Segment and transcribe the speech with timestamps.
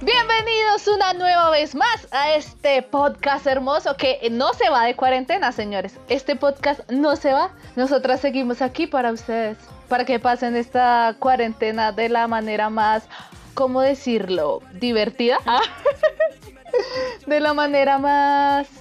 [0.00, 5.52] Bienvenidos una nueva vez más a este podcast hermoso que no se va de cuarentena,
[5.52, 5.98] señores.
[6.08, 7.50] Este podcast no se va.
[7.76, 9.58] Nosotras seguimos aquí para ustedes,
[9.90, 13.04] para que pasen esta cuarentena de la manera más,
[13.52, 14.62] ¿cómo decirlo?
[14.72, 15.36] Divertida.
[17.26, 18.77] de la manera más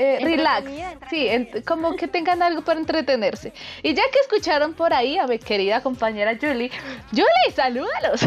[0.00, 0.66] eh, relax.
[1.10, 1.28] Sí,
[1.66, 3.52] como que tengan algo para entretenerse.
[3.82, 6.70] Y ya que escucharon por ahí a mi querida compañera Julie,
[7.10, 8.26] Julie, salúdalos.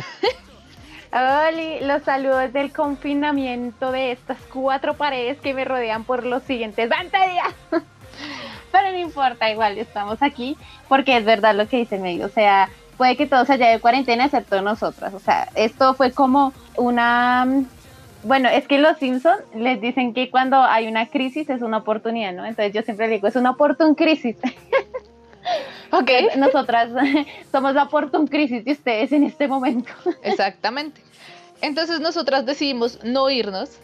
[1.12, 6.88] Hola, los saludos del confinamiento de estas cuatro paredes que me rodean por los siguientes
[6.88, 7.54] 20 días.
[8.72, 10.56] Pero no importa, igual estamos aquí
[10.88, 12.28] porque es verdad lo que dice medio.
[12.28, 15.12] O sea, puede que todo se haya de cuarentena excepto nosotras.
[15.16, 17.48] O sea, esto fue como una
[18.24, 22.34] bueno, es que los Simpsons les dicen que cuando hay una crisis es una oportunidad,
[22.34, 22.46] ¿no?
[22.46, 24.38] Entonces yo siempre digo, es una oportun crisis.
[25.92, 26.36] ok.
[26.38, 26.90] Nosotras
[27.52, 29.92] somos la oportun crisis de ustedes en este momento.
[30.24, 31.02] Exactamente.
[31.62, 33.78] Entonces nosotras decidimos no irnos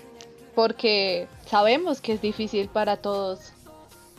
[0.55, 3.53] porque sabemos que es difícil para todos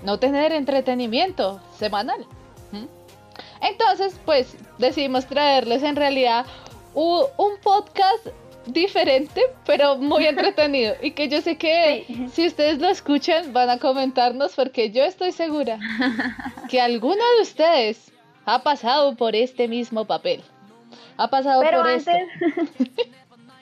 [0.03, 2.27] no tener entretenimiento semanal.
[3.63, 6.47] Entonces, pues decidimos traerles en realidad
[6.95, 8.27] un podcast
[8.67, 10.95] diferente, pero muy entretenido.
[11.03, 15.33] Y que yo sé que si ustedes lo escuchan, van a comentarnos, porque yo estoy
[15.33, 15.79] segura
[16.69, 18.13] que alguno de ustedes
[18.45, 20.43] ha pasado por este mismo papel.
[21.17, 22.11] Ha pasado por esto.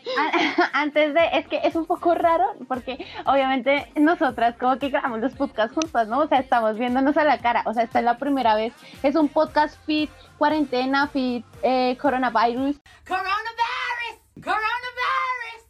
[0.73, 5.35] antes de, es que es un poco raro porque obviamente nosotras como que grabamos los
[5.35, 6.21] podcasts juntas, ¿no?
[6.21, 9.15] O sea, estamos viéndonos a la cara, o sea, esta es la primera vez, es
[9.15, 12.81] un podcast fit, cuarentena, fit, eh, coronavirus.
[13.07, 15.69] Coronavirus, coronavirus.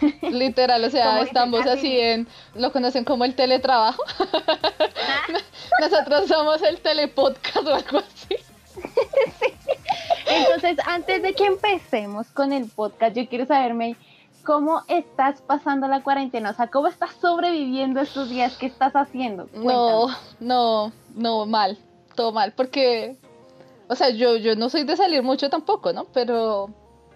[0.22, 4.02] Literal, o sea, estamos así en, lo conocen como el teletrabajo.
[5.80, 8.36] Nosotros somos el telepodcast o algo así.
[10.26, 13.96] Entonces, antes de que empecemos con el podcast, yo quiero saberme
[14.44, 19.48] cómo estás pasando la cuarentena, o sea, cómo estás sobreviviendo estos días, qué estás haciendo.
[19.52, 21.78] No, no, no, mal,
[22.14, 23.16] todo mal, porque,
[23.88, 26.04] o sea, yo, yo no soy de salir mucho tampoco, ¿no?
[26.06, 26.70] Pero,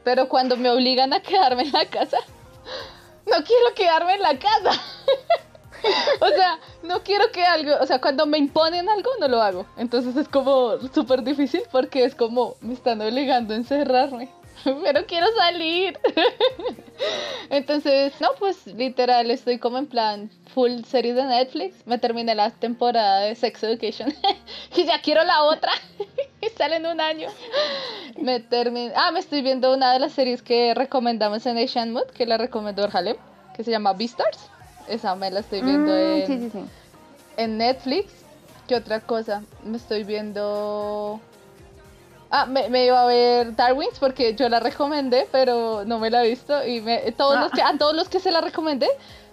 [0.05, 2.19] pero cuando me obligan a quedarme en la casa,
[3.27, 4.71] no quiero quedarme en la casa.
[6.21, 9.67] o sea, no quiero que algo, o sea, cuando me imponen algo, no lo hago.
[9.77, 14.29] Entonces es como súper difícil porque es como me están obligando a encerrarme.
[14.83, 15.99] Pero quiero salir.
[17.51, 21.87] Entonces, no, pues literal, estoy como en plan full series de Netflix.
[21.87, 24.15] Me terminé la temporada de Sex Education.
[24.77, 25.73] y ya quiero la otra.
[26.41, 27.29] y sale en un año.
[28.19, 28.93] Me terminé.
[28.97, 32.39] Ah, me estoy viendo una de las series que recomendamos en Asian Mood, que la
[32.39, 33.17] recomendó Harlem,
[33.57, 34.51] que se llama Beastars.
[34.89, 36.71] Esa me la estoy viendo mm, en,
[37.37, 38.13] en Netflix.
[38.69, 39.43] ¿Qué otra cosa?
[39.63, 41.21] Me estoy viendo.
[42.37, 46.31] Ah, me, iba a ver Darwin's porque yo la recomendé, pero no me la he
[46.31, 46.67] visto.
[46.67, 48.89] Y me, todos, los que, a todos los que se la recomendé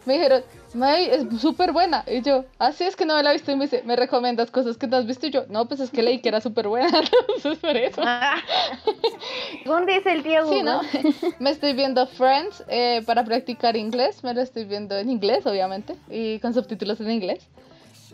[0.05, 0.43] me dijeron,
[0.75, 2.03] May, es súper buena.
[2.05, 3.51] Y yo, así es que no me la he visto.
[3.51, 5.25] Y me dice, ¿me recomiendas cosas que no has visto?
[5.25, 6.89] Y yo, no, pues es que leí que era súper buena.
[7.35, 8.03] Entonces, por eso.
[9.65, 10.81] ¿Dónde dice el tío Sí, ¿no?
[11.39, 14.23] Me estoy viendo Friends eh, para practicar inglés.
[14.23, 15.95] Me lo estoy viendo en inglés, obviamente.
[16.07, 17.47] Y con subtítulos en inglés.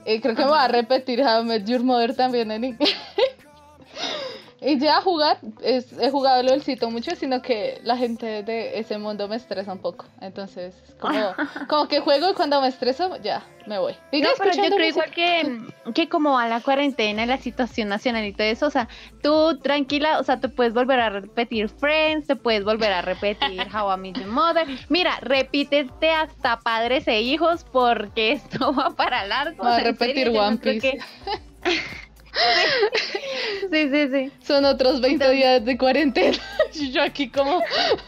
[0.06, 2.96] Y creo que me va a repetir How I Met Your Mother también en inglés.
[4.60, 8.98] Y ya jugar, es, he jugado el LOLcito mucho, sino que la gente de ese
[8.98, 10.06] mundo me estresa un poco.
[10.20, 11.36] Entonces, como,
[11.70, 13.94] como que juego y cuando me estreso, ya, me voy.
[14.14, 15.62] no, pero yo creo igual que,
[15.94, 18.88] que como a la cuarentena, la situación nacional y todo eso, o sea,
[19.22, 23.62] tú tranquila, o sea, te puedes volver a repetir Friends, te puedes volver a repetir
[23.74, 24.68] How I Met Your Mother.
[24.90, 29.64] Mira, repítete hasta padres e hijos porque esto va para largo.
[29.64, 30.98] Va a repetir One Piece.
[33.72, 34.32] Sí, sí, sí.
[34.46, 36.38] Son otros 20 días de cuarentena.
[36.92, 37.62] Yo aquí como...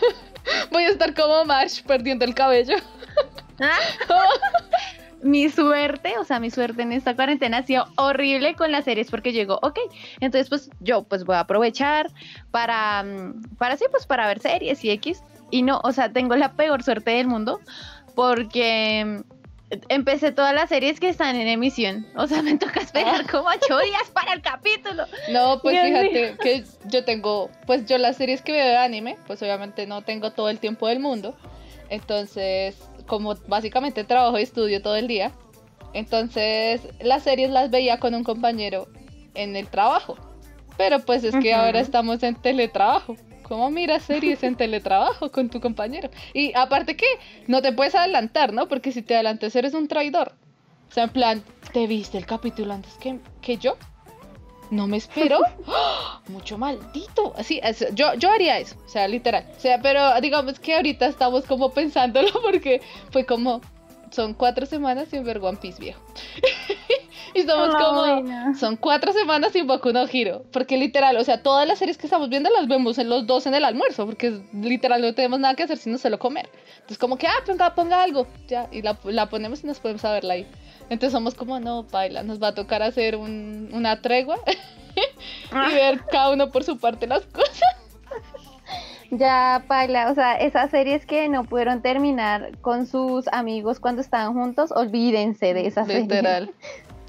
[0.71, 2.77] Voy a estar como Marsh perdiendo el cabello.
[5.21, 9.11] mi suerte, o sea, mi suerte en esta cuarentena ha sido horrible con las series
[9.11, 9.77] porque llegó, ok,
[10.21, 12.09] entonces pues yo pues voy a aprovechar
[12.51, 15.21] para, mm, para sí, pues para ver series y X.
[15.51, 17.59] Y no, o sea, tengo la peor suerte del mundo
[18.15, 19.23] porque
[19.89, 22.07] empecé todas las series que están en emisión.
[22.15, 23.31] O sea, me toca esperar Ah.
[23.31, 25.05] como ocho días para el capítulo.
[25.31, 29.17] No, pues Dios fíjate que yo tengo, pues yo las series que veo de anime,
[29.27, 31.35] pues obviamente no tengo todo el tiempo del mundo.
[31.89, 32.77] Entonces,
[33.07, 35.31] como básicamente trabajo y estudio todo el día,
[35.93, 38.87] entonces las series las veía con un compañero
[39.35, 40.17] en el trabajo.
[40.77, 43.15] Pero pues es que ahora estamos en teletrabajo.
[43.49, 46.09] ¿Cómo miras series en teletrabajo con tu compañero?
[46.33, 47.07] Y aparte que
[47.47, 48.67] no te puedes adelantar, ¿no?
[48.69, 50.33] Porque si te adelantas eres un traidor.
[50.89, 51.43] O sea, en plan,
[51.73, 53.75] ¿te viste el capítulo antes que, que yo?
[54.71, 55.39] ¿No me espero?
[55.67, 56.21] ¡Ah!
[56.27, 57.33] Mucho maldito.
[57.35, 59.45] Así, es- yo, yo haría eso, o sea, literal.
[59.57, 62.81] O sea, pero digamos que ahorita estamos como pensándolo porque
[63.11, 63.61] fue como,
[64.11, 66.01] son cuatro semanas sin ver One Piece viejo.
[67.33, 70.43] Y Ay, como, son cuatro semanas sin Boku no Hero.
[70.51, 73.45] Porque literal, o sea, todas las series que estamos viendo las vemos en los dos
[73.45, 74.05] en el almuerzo.
[74.05, 76.49] Porque literal no tenemos nada que hacer sino solo comer.
[76.75, 78.27] Entonces como que, ah, ponga, ponga algo.
[78.47, 80.47] Ya, y la, la ponemos y nos podemos a verla ahí.
[80.89, 84.37] Entonces somos como, no, baila, nos va a tocar hacer un- una tregua
[85.51, 87.61] y ver cada uno por su parte las cosas.
[89.11, 94.33] Ya, Paila, o sea, esas series que no pudieron terminar con sus amigos cuando estaban
[94.33, 96.07] juntos, olvídense de esas series.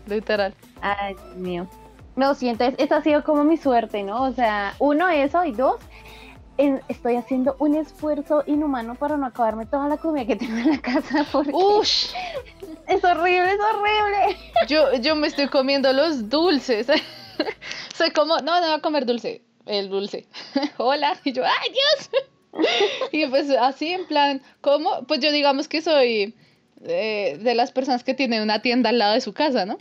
[0.06, 0.55] Literal.
[0.81, 1.69] Ay, Dios mío.
[2.17, 4.23] No, sí, entonces esa ha sido como mi suerte, ¿no?
[4.25, 5.76] O sea, uno, eso, y dos,
[6.58, 10.70] en- estoy haciendo un esfuerzo inhumano para no acabarme toda la comida que tengo en
[10.70, 12.06] la casa porque Ush,
[12.88, 14.37] es horrible, es horrible.
[14.69, 16.88] yo, yo me estoy comiendo los dulces.
[17.94, 19.43] Soy como, no, no voy a comer dulce.
[19.67, 20.26] El dulce.
[20.79, 21.17] Hola.
[21.25, 22.11] Y yo, ¡ay, Dios!
[23.12, 25.05] y pues así en plan, ¿cómo?
[25.06, 26.35] Pues yo digamos que soy
[26.85, 29.79] eh, de las personas que tienen una tienda al lado de su casa, ¿no?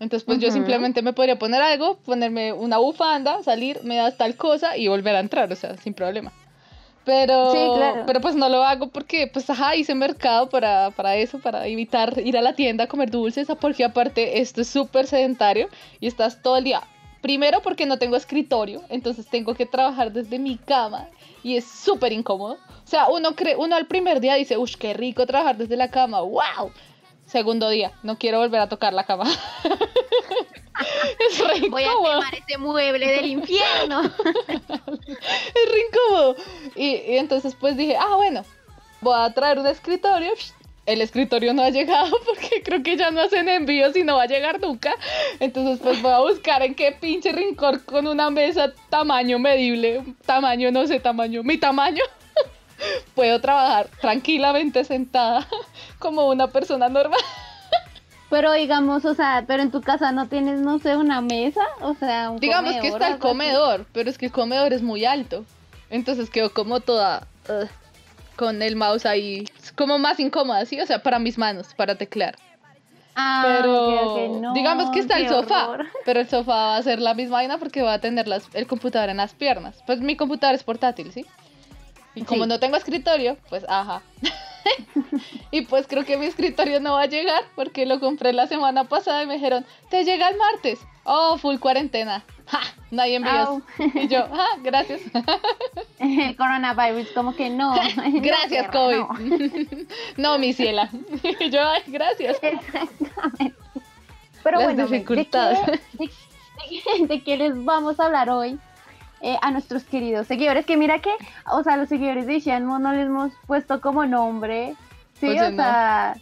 [0.00, 0.54] Entonces, pues yo Ujú.
[0.54, 5.14] simplemente me podría poner algo, ponerme una bufanda, salir, me das tal cosa y volver
[5.14, 6.32] a entrar, o sea, sin problema.
[7.04, 8.02] Pero, Sí, claro.
[8.06, 12.18] pero pues no lo hago porque, pues, ajá, hice mercado para, para eso, para evitar
[12.24, 15.68] ir a la tienda a comer dulces, porque aparte esto es súper sedentario
[16.00, 16.82] y estás todo el día.
[17.20, 21.08] Primero porque no tengo escritorio, entonces tengo que trabajar desde mi cama
[21.42, 22.58] y es súper incómodo.
[22.84, 25.90] O sea, uno, cree, uno al primer día dice, uff, qué rico trabajar desde la
[25.90, 26.70] cama, wow.
[27.34, 29.24] Segundo día, no quiero volver a tocar la cama.
[31.28, 34.02] es re Voy a quemar ese mueble del infierno.
[34.46, 36.36] es re incómodo.
[36.76, 38.44] Y, y entonces pues dije, ah, bueno,
[39.00, 40.32] voy a traer un escritorio.
[40.86, 44.22] El escritorio no ha llegado porque creo que ya no hacen envíos y no va
[44.22, 44.94] a llegar nunca.
[45.40, 50.70] Entonces pues voy a buscar en qué pinche rincón con una mesa tamaño medible, tamaño,
[50.70, 52.04] no sé, tamaño, mi tamaño.
[53.14, 55.46] Puedo trabajar tranquilamente sentada
[55.98, 57.20] como una persona normal.
[58.30, 61.94] Pero digamos, o sea, pero en tu casa no tienes, no sé, una mesa, o
[61.94, 63.20] sea, un Digamos que está el así.
[63.20, 65.44] comedor, pero es que el comedor es muy alto.
[65.90, 67.28] Entonces quedo como toda
[68.36, 70.80] con el mouse ahí, es como más incómoda, ¿sí?
[70.80, 72.34] O sea, para mis manos, para teclear.
[73.14, 75.86] Ah, Pero no, digamos que está el sofá, horror.
[76.04, 78.66] pero el sofá va a ser la misma vaina porque va a tener las, el
[78.66, 79.76] computador en las piernas.
[79.86, 81.24] Pues mi computador es portátil, ¿sí?
[82.14, 82.48] Y como Sí.
[82.48, 84.02] no tengo escritorio, pues ajá.
[85.50, 88.84] y pues creo que mi escritorio no va a llegar porque lo compré la semana
[88.84, 90.80] pasada y me dijeron, te llega el martes.
[91.04, 92.24] Oh, full cuarentena.
[92.46, 92.60] ¡Ja!
[92.90, 93.48] No hay envíos.
[93.48, 93.62] Au.
[93.94, 95.00] Y yo, ah, gracias.
[95.98, 97.74] El coronavirus, como que no.
[98.22, 98.96] gracias, no, COVID.
[98.98, 99.08] no.
[100.16, 100.88] No, mi ciela.
[101.40, 102.36] Y yo, ay, gracias.
[102.42, 103.54] Exactamente.
[104.42, 105.58] Pero Las bueno, ¿de qué, dificultades.
[105.66, 105.78] de,
[106.98, 108.58] de- de qué les vamos a hablar hoy?
[109.26, 111.08] Eh, a nuestros queridos seguidores, que mira que,
[111.50, 114.74] o sea, los seguidores de Shenmue no les hemos puesto como nombre,
[115.18, 115.30] ¿sí?
[115.30, 115.62] O Pues no.
[115.62, 116.16] sea,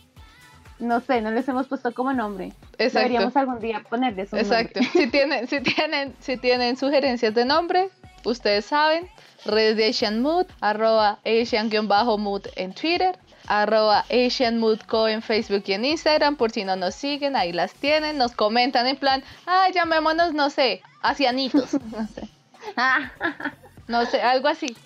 [0.79, 2.53] no sé, no les hemos puesto como nombre.
[2.79, 2.99] Exacto.
[3.01, 4.79] Deberíamos algún día ponerles un Exacto.
[4.81, 5.01] nombre.
[5.03, 7.89] Si tienen, si tienen, si tienen sugerencias de nombre,
[8.25, 9.09] ustedes saben,
[9.45, 13.19] redes de Asian Mood, arroba Asian-mood en Twitter,
[13.49, 17.53] arroba Asian Mood Co en Facebook y en Instagram, por si no nos siguen, ahí
[17.53, 22.29] las tienen, nos comentan en plan, ah, llamémonos, no sé, asianitos, no sé,
[23.89, 24.77] no sé, algo así.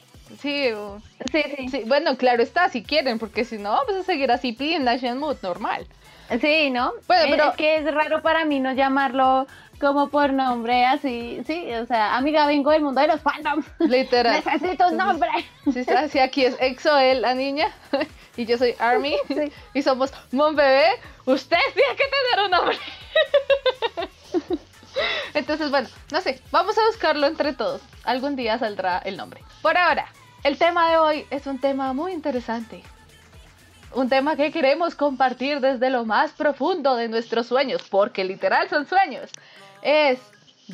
[0.40, 0.70] Sí,
[1.30, 4.52] sí, sí, sí, bueno, claro está, si quieren, porque si no, vamos a seguir así
[4.52, 5.86] pidiendo Asian Mood normal.
[6.40, 6.92] sí, ¿no?
[7.06, 9.46] Bueno, Eh, pero- Es que es raro para mí no llamarlo
[9.80, 13.66] como por nombre así, sí, o sea, amiga, vengo del mundo de los fandoms.
[13.78, 14.42] Literal.
[14.44, 15.28] Necesito un nombre.
[16.10, 17.68] Sí, aquí es Exoel, la niña,
[18.36, 19.52] y yo soy Army, Sí.
[19.74, 20.86] y somos Mon Bebé.
[21.26, 22.78] Usted tiene que tener un nombre.
[25.36, 27.82] Entonces, bueno, no sé, vamos a buscarlo entre todos.
[28.04, 29.42] Algún día saldrá el nombre.
[29.60, 30.06] Por ahora,
[30.44, 32.82] el tema de hoy es un tema muy interesante.
[33.92, 38.86] Un tema que queremos compartir desde lo más profundo de nuestros sueños, porque literal son
[38.86, 39.30] sueños.
[39.82, 40.18] Es,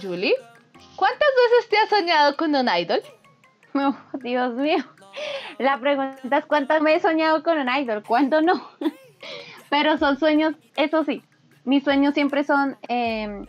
[0.00, 0.37] Julie,
[0.95, 3.02] ¿cuántas veces te has soñado con un idol?
[3.75, 4.85] No, Dios mío.
[5.59, 8.71] La pregunta es cuántas me he soñado con un idol, cuándo no.
[9.71, 11.25] Pero son sueños, eso sí,
[11.64, 13.47] mis sueños siempre son, em,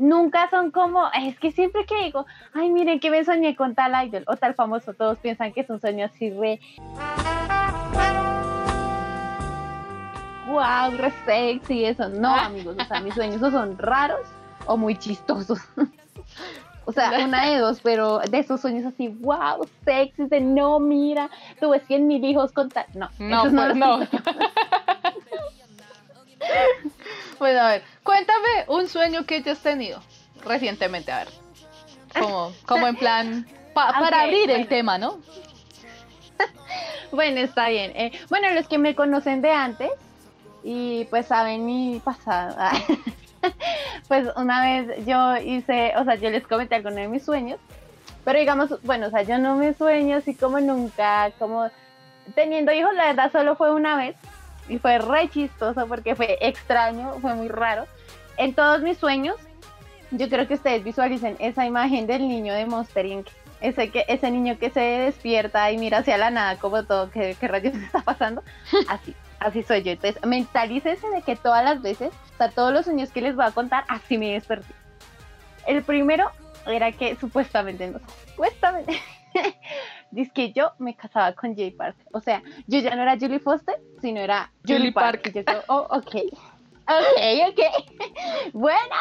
[0.00, 3.92] nunca son como, es que siempre que digo, ay, miren que me soñé con tal
[4.06, 6.58] idol o tal famoso, todos piensan que es un sueño así re...
[10.48, 12.08] Wow, re sexy, eso.
[12.08, 14.26] No, amigos, o sea, mis sueños o son raros
[14.66, 15.60] o muy chistosos.
[16.86, 21.30] O sea, una de dos, pero de esos sueños así, wow, sexy, de no, mira,
[21.60, 22.86] tuve 100 mil hijos con tal.
[22.94, 24.00] No, No, esos pues no.
[27.38, 30.00] Bueno, a ver, cuéntame un sueño que hayas tenido
[30.44, 31.28] recientemente, a ver.
[32.18, 35.18] Como, como en plan, pa- para abrir el tema, ¿no?
[37.12, 37.92] Bueno, está bien.
[37.96, 39.90] Eh, bueno, los que me conocen de antes
[40.62, 42.56] y pues saben mi pasado.
[44.08, 47.58] pues una vez yo hice, o sea, yo les comenté alguno de mis sueños,
[48.24, 51.68] pero digamos, bueno, o sea, yo no me sueño así como nunca, como
[52.36, 54.14] teniendo hijos, la verdad solo fue una vez
[54.70, 57.86] y fue re chistoso porque fue extraño, fue muy raro.
[58.36, 59.36] En todos mis sueños,
[60.12, 63.26] yo creo que ustedes visualicen esa imagen del niño de Monster Inc.
[63.60, 67.36] Ese, que, ese niño que se despierta y mira hacia la nada como todo, ¿qué,
[67.38, 68.42] qué rayos está pasando?
[68.88, 69.92] Así, así soy yo.
[69.92, 73.44] Entonces, mentalícense de que todas las veces, o sea, todos los sueños que les voy
[73.44, 74.72] a contar, así me desperté.
[75.66, 76.30] El primero
[76.66, 78.98] era que supuestamente, no, supuestamente,
[80.10, 82.06] dice que yo me casaba con Jay Parker.
[82.12, 85.36] O sea, yo ya no era Julie Foster, sino era Julie, Julie Parker.
[85.36, 86.16] Y yo oh, ok,
[86.86, 88.52] ok, ok.
[88.52, 88.96] bueno.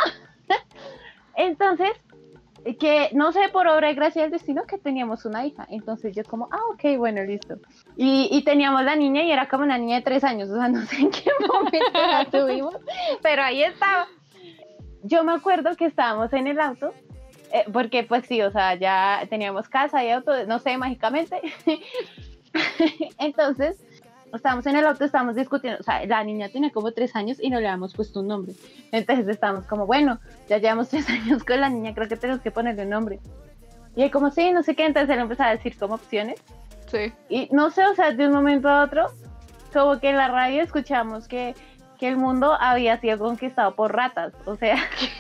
[1.36, 1.92] Entonces,
[2.80, 5.66] que no sé, por obra y gracia del destino, que teníamos una hija.
[5.70, 7.56] Entonces yo como, ah, ok, bueno, listo.
[7.96, 10.68] Y, y teníamos la niña y era como una niña de tres años, o sea,
[10.70, 12.76] no sé en qué momento la tuvimos,
[13.22, 14.08] pero ahí estaba.
[15.04, 16.94] Yo me acuerdo que estábamos en el auto,
[17.52, 21.42] eh, porque pues sí, o sea, ya teníamos casa y auto, no sé, mágicamente.
[23.18, 23.84] Entonces,
[24.34, 27.50] estábamos en el auto, estábamos discutiendo, o sea, la niña tenía como tres años y
[27.50, 28.54] no le habíamos puesto un nombre.
[28.92, 32.52] Entonces estábamos como, bueno, ya llevamos tres años con la niña, creo que tenemos que
[32.52, 33.20] ponerle un nombre.
[33.96, 36.42] Y él como, sí, no sé qué, entonces él empezó a decir como opciones.
[36.88, 37.14] Sí.
[37.30, 39.08] Y no sé, o sea, de un momento a otro,
[39.74, 41.56] como que en la radio escuchamos que,
[42.00, 44.78] que el mundo había sido conquistado por ratas, o sea,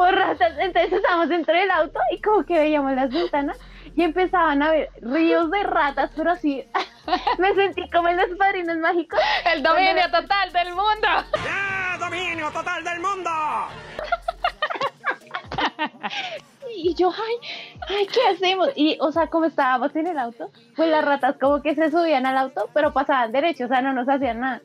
[0.00, 0.54] por ratas.
[0.58, 3.58] Entonces estábamos dentro del auto y como que veíamos las ventanas
[3.94, 6.64] y empezaban a ver ríos de ratas, pero así,
[7.38, 9.20] me sentí como en los padrinos mágicos.
[9.44, 11.08] El dominio total del mundo.
[11.44, 11.98] ¡Ya!
[11.98, 13.30] ¡Dominio total del mundo!
[16.72, 17.50] Y yo, ay,
[17.88, 18.68] ay, ¿qué hacemos?
[18.76, 22.26] Y, o sea, como estábamos en el auto, pues las ratas como que se subían
[22.26, 24.62] al auto, pero pasaban derecho, o sea, no nos hacían nada.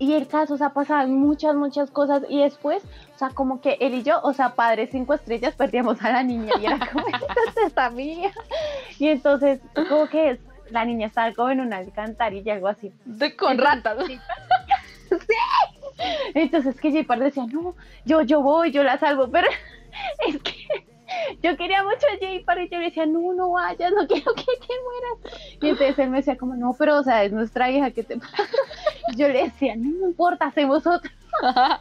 [0.00, 2.22] Y el caso, o sea, pasaban muchas, muchas cosas.
[2.30, 2.82] Y después,
[3.14, 6.22] o sea, como que él y yo, o sea, padres cinco estrellas, perdíamos a la
[6.22, 6.54] niña.
[6.58, 7.06] Y era como,
[7.46, 8.32] esta es la mía.
[8.98, 10.40] Y entonces, como que
[10.70, 12.90] la niña estaba como en una alcantarilla, algo así.
[13.04, 13.98] De, con ratas.
[16.34, 17.74] Entonces que J Park decía, no,
[18.06, 19.48] yo, yo voy, yo la salvo, pero
[20.28, 20.89] es que
[21.42, 24.32] yo quería mucho a J Park y yo le decía, no, no vayas, no quiero
[24.34, 25.36] que te mueras.
[25.60, 28.16] Y entonces él me decía como, no, pero o sea, es nuestra hija, ¿qué te
[28.16, 28.44] pasa?
[29.16, 31.10] Yo le decía, no, no importa, hacemos otra.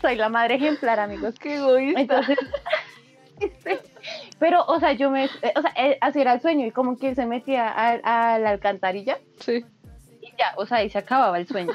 [0.00, 1.38] Soy la madre ejemplar, amigos.
[1.38, 2.00] Qué egoísta.
[2.00, 2.38] Entonces,
[3.40, 3.80] este,
[4.38, 7.10] pero, o sea, yo me, o sea, él- así era el sueño y como que
[7.10, 9.64] él se metía a, a la alcantarilla Sí.
[10.42, 11.72] Ya, o sea, ahí se acababa el sueño.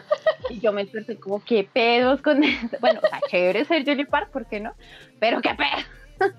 [0.49, 2.77] Y yo me desperté como, ¿qué pedos con eso?
[2.79, 4.73] Bueno, o sea, chévere ser Julie Park, ¿por qué no?
[5.19, 6.33] Pero qué pedo.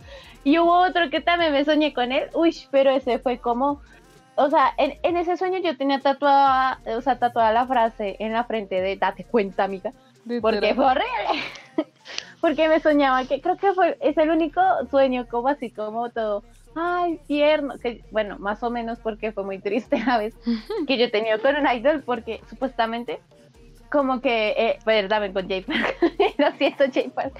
[0.44, 3.82] Y hubo otro que también me soñé con él, uy, pero ese fue como,
[4.37, 8.32] o sea, en, en ese sueño yo tenía tatuada, o sea, tatuada la frase en
[8.32, 9.92] la frente de date cuenta, amiga,
[10.40, 11.42] porque fue horrible.
[12.40, 16.44] Porque me soñaba que creo que fue, es el único sueño como así como todo,
[16.75, 20.35] ay, tierno, que bueno, más o menos porque fue muy triste a la vez
[20.87, 23.21] que yo he tenido con un idol porque supuestamente
[23.91, 25.97] como que, eh, perdón, con J Park,
[26.39, 27.39] lo siento J Park,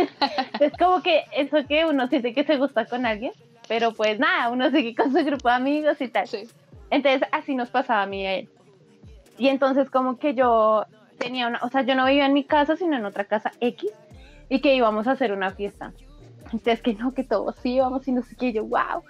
[0.60, 3.32] es como que eso que uno siente que se gusta con alguien,
[3.66, 6.26] pero pues nada, uno sigue con su grupo de amigos y tal.
[6.28, 6.48] Sí.
[6.90, 8.48] Entonces así nos pasaba a mí y a él.
[9.38, 10.86] Y entonces como que yo
[11.18, 13.90] tenía una, o sea, yo no vivía en mi casa, sino en otra casa X,
[14.48, 15.92] y que íbamos a hacer una fiesta.
[16.52, 19.02] Entonces que no, que todos sí íbamos y no sé qué, y yo, wow.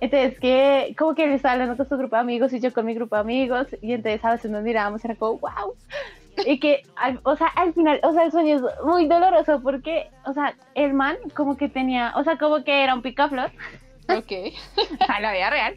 [0.00, 2.84] Entonces que como que él estaba hablando con su grupo de amigos y yo con
[2.86, 5.74] mi grupo de amigos, y entonces a veces nos mirábamos y era como, wow.
[6.44, 10.10] Y que, al- o sea, al final, o sea, el sueño es muy doloroso porque,
[10.26, 13.50] o sea, el man como que tenía, o sea, como que era un picaflor,
[14.08, 14.32] Ok.
[15.08, 15.76] a la vida real.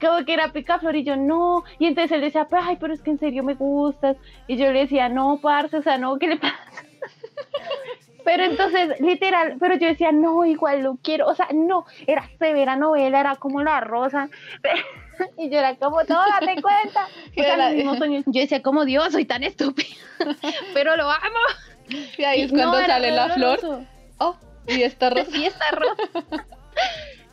[0.00, 1.62] Como que era picaflor y yo no.
[1.78, 4.16] Y entonces él decía, pero, ay, pero es que en serio me gustas.
[4.48, 6.56] Y yo le decía, no, parce, o sea, no, ¿qué le pasa?
[8.24, 11.26] Pero entonces, literal, pero yo decía, no, igual lo quiero.
[11.26, 14.28] O sea, no, era severa novela, era como la rosa.
[15.38, 17.08] y yo era como, no, date cuenta.
[17.36, 18.24] O sea, los mismos sueños.
[18.26, 19.88] Yo decía como, Dios, soy tan estúpida,
[20.74, 21.40] pero lo amo.
[22.18, 23.58] Y ahí es cuando sale la flor.
[24.18, 24.36] Oh,
[24.66, 25.30] y está rosa.
[25.30, 26.46] Sí, está rosa.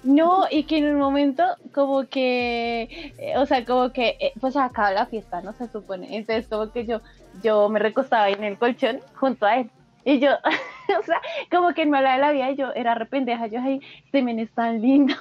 [0.03, 1.43] No, y que en un momento
[1.73, 5.53] como que, eh, o sea, como que, eh, pues acaba la fiesta, ¿no?
[5.53, 6.15] Se supone.
[6.15, 7.01] Entonces como que yo,
[7.43, 9.69] yo me recostaba en el colchón junto a él.
[10.05, 10.31] Y yo,
[10.99, 13.47] o sea, como que me hablaba de la vida y yo era rependeja.
[13.47, 15.13] Yo, ay, este men es tan lindo.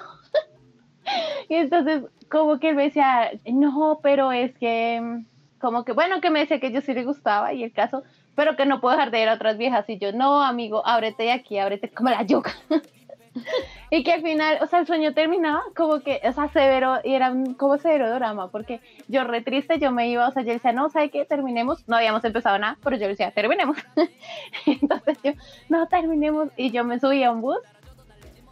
[1.48, 5.22] y entonces como que él me decía, no, pero es que,
[5.60, 8.02] como que, bueno, que me decía que yo sí le gustaba y el caso,
[8.34, 9.88] pero que no puedo dejar de ir a otras viejas.
[9.88, 12.52] Y yo, no, amigo, ábrete de aquí, ábrete como la yuca.
[13.90, 17.14] y que al final, o sea, el sueño terminaba como que, o sea, severo, y
[17.14, 20.52] era un- como severo drama, porque yo re triste, yo me iba, o sea, yo
[20.52, 21.24] decía, no, ¿sabe qué?
[21.24, 21.86] Terminemos.
[21.88, 23.76] No habíamos empezado nada, pero yo decía, terminemos.
[24.66, 25.32] Entonces yo,
[25.68, 26.48] no, terminemos.
[26.56, 27.58] Y yo me subí a un bus.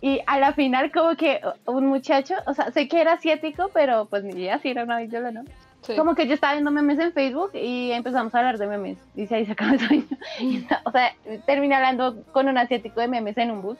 [0.00, 4.04] Y a la final, como que un muchacho, o sea, sé que era asiático, pero
[4.04, 5.45] pues mi vida sí era una ídola, ¿no?
[5.83, 5.97] Sí.
[5.97, 8.99] Como que yo estaba viendo memes en Facebook y empezamos a hablar de memes.
[9.14, 10.04] Dice ahí se acaba el sueño.
[10.40, 11.14] Y o sea,
[11.47, 13.78] terminé hablando con un asiático de memes en un bus,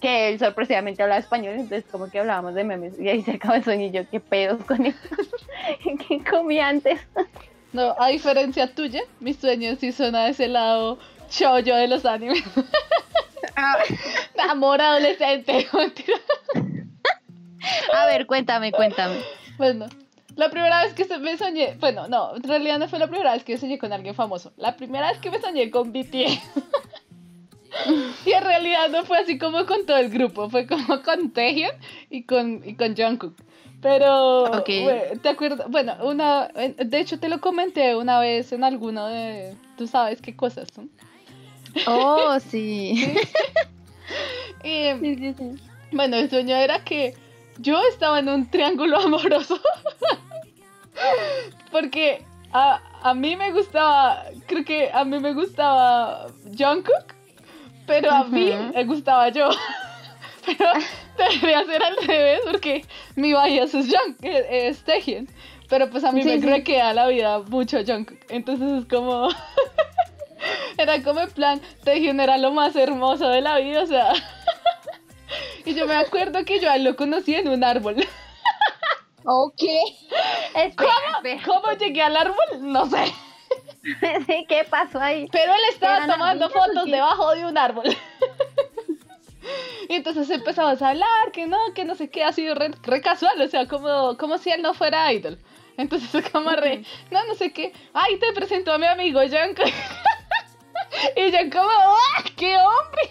[0.00, 2.98] que él sorpresivamente hablaba español, entonces como que hablábamos de memes.
[2.98, 4.98] Y ahí se acaba el sueño y yo, qué pedos con eso.
[6.08, 7.00] ¿Qué comí antes?
[7.70, 10.98] No, a diferencia tuya, mis sueños sí son a ese lado
[11.30, 12.42] yo de los animes.
[14.50, 15.68] Amor adolescente.
[17.92, 19.20] A ver, cuéntame, cuéntame.
[19.58, 19.86] Bueno,
[20.36, 23.44] la primera vez que me soñé, bueno, no, en realidad no fue la primera vez
[23.44, 24.52] que soñé con alguien famoso.
[24.56, 26.40] La primera vez que me soñé con BTS.
[28.26, 31.72] y en realidad no fue así como con todo el grupo, fue como con Taehyung
[32.10, 33.34] y con, y con Jungkook.
[33.80, 34.64] Pero,
[35.22, 35.70] ¿te acuerdas?
[35.70, 40.34] Bueno, una, de hecho te lo comenté una vez en alguno de, tú sabes qué
[40.34, 40.88] cosas, ¿no?
[41.86, 43.14] Oh, sí.
[44.64, 45.50] Y, Sí, sí, sí.
[45.92, 47.14] Bueno, el sueño era que
[47.58, 49.60] yo estaba en un triángulo amoroso.
[51.70, 56.26] Porque a, a mí me gustaba, creo que a mí me gustaba
[56.58, 57.14] Jungkook,
[57.88, 58.72] pero a mí Ujú.
[58.74, 59.48] me gustaba yo.
[60.46, 60.64] Pero
[61.18, 62.82] debería ser al revés porque
[63.16, 65.26] mi bias es Jungkook, eh, es Taehyung.
[65.68, 66.46] Pero pues a mí Sí, me sí.
[66.46, 68.18] craquea la vida mucho Jungkook.
[68.30, 69.28] Entonces es como...
[70.78, 74.12] era como en plan, Taehyung era lo más hermoso de la vida, o sea...
[75.66, 77.96] Y yo me acuerdo que yo a él lo conocí en un árbol.
[79.26, 79.62] Ok.
[80.54, 81.42] Espera, espera.
[81.44, 82.36] ¿Cómo llegué al árbol?
[82.62, 83.04] No sé.
[84.48, 85.28] ¿Qué pasó ahí?
[85.30, 87.84] Pero él estaba ¿Eran tomando fotos debajo de un árbol.
[89.88, 93.00] Y entonces empezamos a hablar, que no, que no sé qué, ha sido re, re
[93.00, 95.38] casual, o sea, como, como si él no fuera idol.
[95.78, 99.72] Entonces como re, no, no sé qué, ay, te presento a mi amigo Jungkook.
[101.16, 103.02] Y yo como, ¡ah, qué hombre!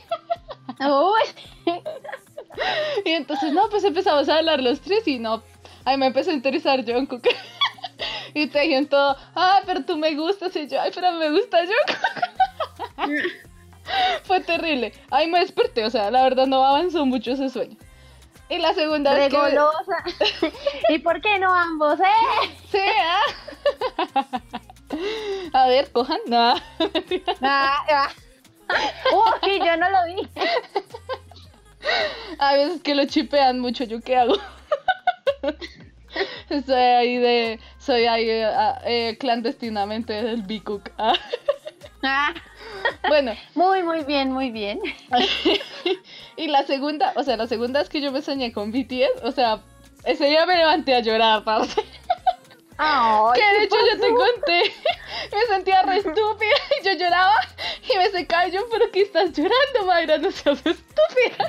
[3.05, 5.43] Y entonces, no, pues empezamos a hablar los tres y no,
[5.85, 7.23] ay, me empezó a interesar Jungkook.
[8.33, 10.55] Y te dijeron todo, ah, pero tú me gustas.
[10.55, 13.23] Y yo, ay, pero me gusta Jungkook.
[14.23, 14.93] Fue terrible.
[15.11, 17.77] Ahí me desperté, o sea, la verdad no avanzó mucho ese sueño.
[18.49, 20.51] Y la segunda vez que...
[20.89, 22.49] ¿Y por qué no ambos, eh?
[22.71, 23.21] Sí, ah.
[25.53, 26.19] A ver, cojan.
[26.27, 26.55] No.
[27.41, 28.09] Ah, ah.
[29.43, 30.29] Uy, yo no lo vi.
[32.39, 34.35] A veces que lo chipean mucho, ¿yo qué hago?
[36.65, 37.60] Soy ahí de...
[37.77, 40.91] Soy ahí eh, ah, eh, clandestinamente del Bikook.
[40.99, 41.13] Ah.
[42.03, 42.34] Ah,
[43.08, 44.80] Bueno, muy, muy bien, muy bien.
[46.38, 49.32] y la segunda, o sea, la segunda es que yo me soñé con BTS, o
[49.32, 49.62] sea,
[50.06, 51.82] ese día me levanté a llorar, parce.
[52.77, 54.73] Ay, Que de ¿qué hecho yo te conté,
[55.34, 57.36] me sentía re estúpida y yo lloraba
[57.91, 60.19] y me secaba y yo, pero ¿qué estás llorando, Mayra?
[60.19, 61.45] No seas estúpida.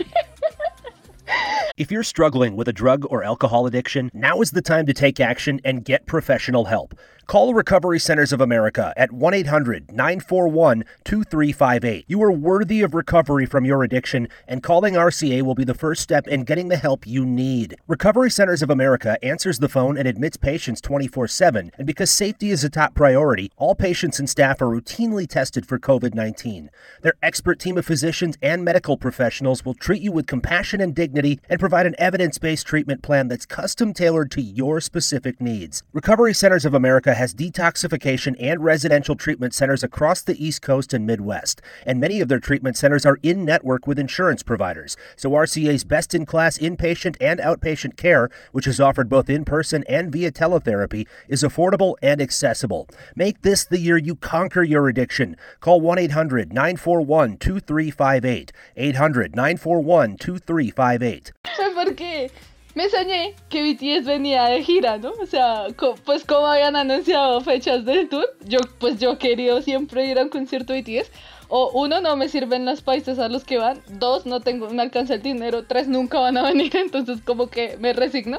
[1.76, 5.20] If you're struggling with a drug or alcohol addiction, now is the time to take
[5.20, 6.98] action and get professional help.
[7.28, 12.06] Call Recovery Centers of America at 1 800 941 2358.
[12.08, 16.00] You are worthy of recovery from your addiction, and calling RCA will be the first
[16.00, 17.76] step in getting the help you need.
[17.86, 22.48] Recovery Centers of America answers the phone and admits patients 24 7, and because safety
[22.48, 26.70] is a top priority, all patients and staff are routinely tested for COVID 19.
[27.02, 31.40] Their expert team of physicians and medical professionals will treat you with compassion and dignity
[31.50, 35.82] and provide an evidence based treatment plan that's custom tailored to your specific needs.
[35.92, 41.04] Recovery Centers of America has detoxification and residential treatment centers across the East Coast and
[41.04, 44.96] Midwest, and many of their treatment centers are in network with insurance providers.
[45.16, 49.85] So RCA's best in class inpatient and outpatient care, which is offered both in person
[49.88, 52.88] and via teletherapy, is affordable and accessible.
[53.16, 55.37] Make this the year you conquer your addiction.
[55.61, 58.52] Call 1 800 941 2358.
[58.76, 61.33] 800 941 2358.
[61.57, 62.31] Fue porque
[62.74, 65.11] me soñé que BTS venía de gira, ¿no?
[65.20, 70.07] O sea, co- pues como habían anunciado fechas del tour, yo pues yo quería siempre
[70.07, 71.11] ir a un concierto de BTS.
[71.50, 73.81] O uno, no me sirven los países a los que van.
[73.88, 75.64] Dos, no tengo, no alcanza el dinero.
[75.64, 78.38] Tres, nunca van a venir, entonces como que me resigno.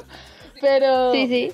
[0.60, 1.52] Pero Sí, sí.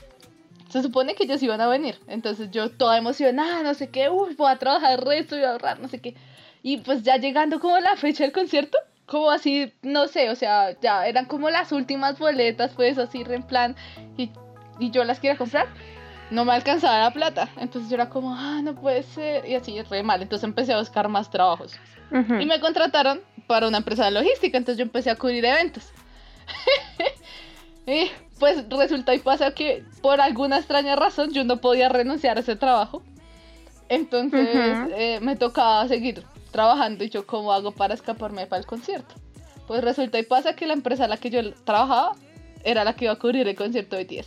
[0.68, 1.98] se supone que ellos iban a venir.
[2.08, 5.52] Entonces yo toda emocionada, no sé qué, uy, voy a trabajar el resto, voy a
[5.52, 6.14] ahorrar, no sé qué.
[6.62, 10.78] Y pues ya llegando como la fecha del concierto, como así, no sé, o sea,
[10.80, 13.76] ya eran como las últimas boletas, pues así, en plan,
[14.16, 14.30] y,
[14.78, 15.68] y yo las quería comprar.
[16.30, 17.48] No me alcanzaba la plata.
[17.56, 19.46] Entonces yo era como, ah, no puede ser.
[19.46, 20.22] Y así, re mal.
[20.22, 21.78] Entonces empecé a buscar más trabajos.
[22.10, 25.84] Y me contrataron para una empresa de logística, entonces yo empecé a cubrir eventos.
[27.86, 32.40] y pues resulta y pasa que por alguna extraña razón yo no podía renunciar a
[32.40, 33.02] ese trabajo.
[33.88, 34.48] Entonces
[34.96, 39.14] eh, me tocaba seguir trabajando y yo cómo hago para escaparme para el concierto.
[39.66, 42.12] Pues resulta y pasa que la empresa a la que yo trabajaba
[42.64, 44.26] era la que iba a cubrir el concierto de 10.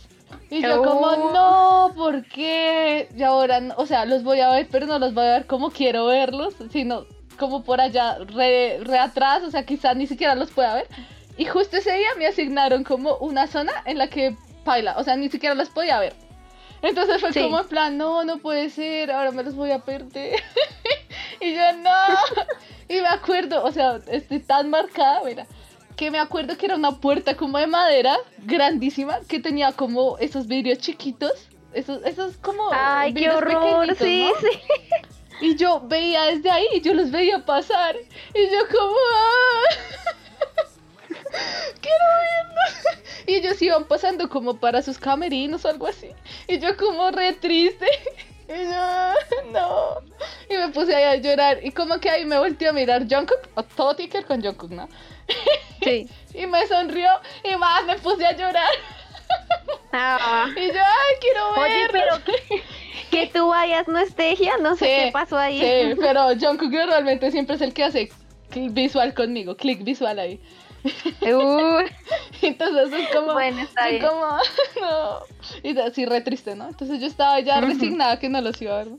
[0.50, 0.84] Y yo Oh.
[0.84, 3.08] como, no, ¿por qué?
[3.16, 5.70] Y ahora, o sea, los voy a ver, pero no los voy a ver como
[5.70, 7.04] quiero verlos, sino
[7.38, 10.86] como por allá, re, re atrás, o sea, quizás ni siquiera los pueda ver.
[11.38, 15.16] Y justo ese día me asignaron como una zona en la que baila, o sea,
[15.16, 16.14] ni siquiera los podía ver.
[16.82, 17.42] Entonces fue Sí.
[17.42, 20.40] como en plan, no, no puede ser, ahora me los voy a perder.
[21.40, 21.90] y yo, no.
[22.88, 25.46] y me acuerdo, o sea, estoy tan marcada, mira,
[25.96, 30.46] que me acuerdo que era una puerta como de madera, grandísima, que tenía como esos
[30.46, 31.32] vidrios chiquitos,
[31.74, 32.70] esos, esos como...
[32.72, 33.94] Ay, qué horror.
[33.96, 34.40] Sí, ¿no?
[34.40, 34.58] sí.
[35.42, 37.96] Y yo veía desde ahí, yo los veía pasar.
[38.34, 38.94] Y yo como...
[38.96, 40.62] ¡ah!
[41.80, 43.00] Quiero verlos.
[43.26, 46.10] Y ellos iban pasando como para sus camerinos o algo así.
[46.48, 47.86] Y yo como re triste.
[48.48, 50.00] Y yo, no.
[50.48, 51.60] Y me puse ahí a llorar.
[51.62, 53.48] Y como que ahí me volteé a mirar Jungkook.
[53.54, 54.88] O todo ticker con Jungkook, ¿no?
[55.84, 56.08] Sí.
[56.34, 57.08] Y me sonrió.
[57.44, 58.70] Y más me puse a llorar.
[59.92, 60.48] Ah.
[60.56, 61.64] Y yo, ay, quiero verlos.
[61.64, 62.62] Oye, pero que,
[63.10, 65.60] que tú vayas no no sé Sí, qué pasó ahí.
[65.60, 68.10] Sí, pero Jungkook realmente siempre es el que hace
[68.50, 70.40] clic visual conmigo, clic visual ahí.
[71.22, 71.84] Uy,
[72.42, 74.06] Entonces es como, Bueno, está es bien.
[74.08, 74.26] como,
[74.80, 75.18] no.
[75.62, 76.68] Y así re triste, ¿no?
[76.68, 77.66] Entonces yo estaba ya Ujú.
[77.68, 78.88] resignada que no los iba a ver.
[78.92, 78.98] ¿no?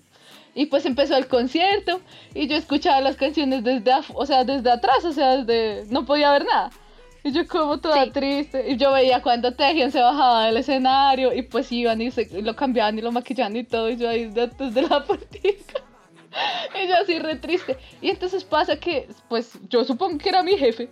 [0.54, 2.02] Y pues empezó el concierto
[2.34, 6.32] y yo escuchaba las canciones desde, o sea, desde atrás, o sea, desde, no podía
[6.32, 6.72] ver nada.
[7.24, 8.12] Y yo como toda Sí.
[8.12, 8.70] triste.
[8.72, 12.41] Y yo veía cuando Tejian se bajaba del escenario y pues iban y, se, y
[12.41, 13.89] lo cambiaban y lo maquillaban y todo.
[13.89, 15.82] Y yo ahí de- desde la puertica.
[16.84, 17.78] Y yo así re triste.
[18.02, 20.89] Y entonces pasa que, pues yo supongo que era mi jefe.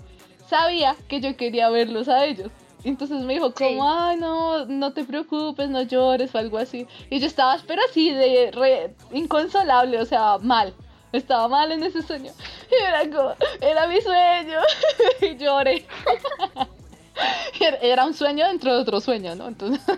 [0.49, 2.49] Sabía que yo quería verlos a ellos.
[2.83, 3.77] Entonces me dijo como, Sí.
[3.81, 6.87] ay no, no te preocupes, no llores o algo así.
[7.09, 10.73] Y yo estaba, pero así de re inconsolable, o sea, mal.
[11.11, 12.31] Estaba mal en ese sueño.
[12.71, 14.59] Y era como, era mi sueño.
[15.21, 15.85] y lloré.
[17.81, 19.49] Era- un sueño dentro de otro sueño, ¿no?
[19.49, 19.97] Entonces, sí,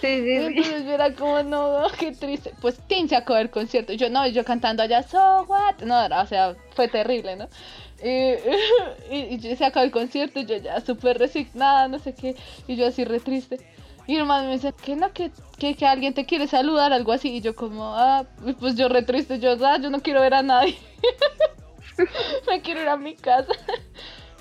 [0.00, 0.32] sí, sí.
[0.32, 2.52] entonces yo era como, no, qué triste.
[2.60, 3.92] Pues, ¿quién se acabó el concierto?
[3.92, 5.76] Yo no, yo cantando allá, so what?
[5.84, 7.48] No, era- o sea, fue terrible, ¿no?
[9.10, 12.14] Y, y, y yo- se acabó el concierto, y yo ya súper resignada, no sé
[12.14, 13.58] qué, y yo así re triste.
[14.06, 17.12] Y mi hermano me dice, que no, que, que, que alguien te quiere saludar, algo
[17.12, 17.28] así.
[17.36, 18.24] Y yo como, ah,
[18.60, 20.78] pues yo re triste, yo, ah, yo no quiero ver a nadie.
[22.48, 23.52] me quiero ir a mi casa.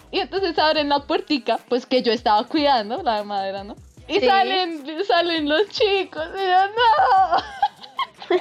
[0.10, 3.76] Y entonces abren la puertica, pues que yo estaba cuidando, la de madera, ¿no?
[4.08, 4.26] Y Sí.
[4.26, 8.38] salen, salen los chicos, y yo, no.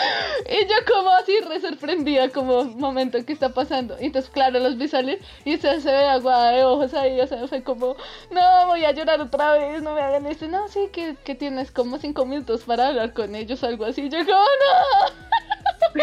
[0.48, 3.96] y yo como así re sorprendida, como momento que está pasando.
[4.00, 7.26] Y entonces, claro, los vi salir y se, se ve agua de ojos ahí, o
[7.26, 7.96] sea, fue como,
[8.30, 10.48] no, voy a llorar otra vez, no me hagan esto.
[10.48, 14.02] No, sí, que, que tienes como cinco minutos para hablar con ellos, algo así.
[14.02, 15.30] Y yo como, no.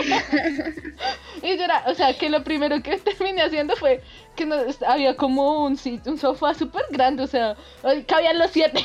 [1.42, 4.02] Y yo era, o sea, que lo primero que terminé haciendo fue
[4.36, 4.48] que
[4.86, 7.56] había como un, un sofá súper grande, o sea,
[8.08, 8.84] cabían los siete.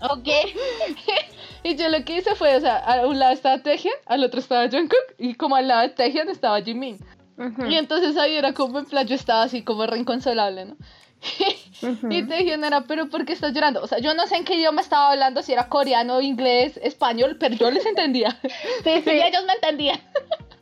[0.00, 0.28] Ok.
[1.62, 4.40] Y yo lo que hice fue, o sea, a un lado estaba Tejian, al otro
[4.40, 6.98] estaba Jungkook, y como al lado de Tejian estaba Jimin.
[7.68, 10.76] Y entonces ahí era como en plan, yo estaba así como re inconsolable, ¿no?
[12.10, 13.82] Y Tejian era, pero ¿por qué estás llorando?
[13.82, 17.36] O sea, yo no sé en qué idioma estaba hablando, si era coreano, inglés, español,
[17.38, 18.38] pero yo les entendía.
[18.84, 19.10] Sí, sí.
[19.10, 20.00] Y ellos me entendían.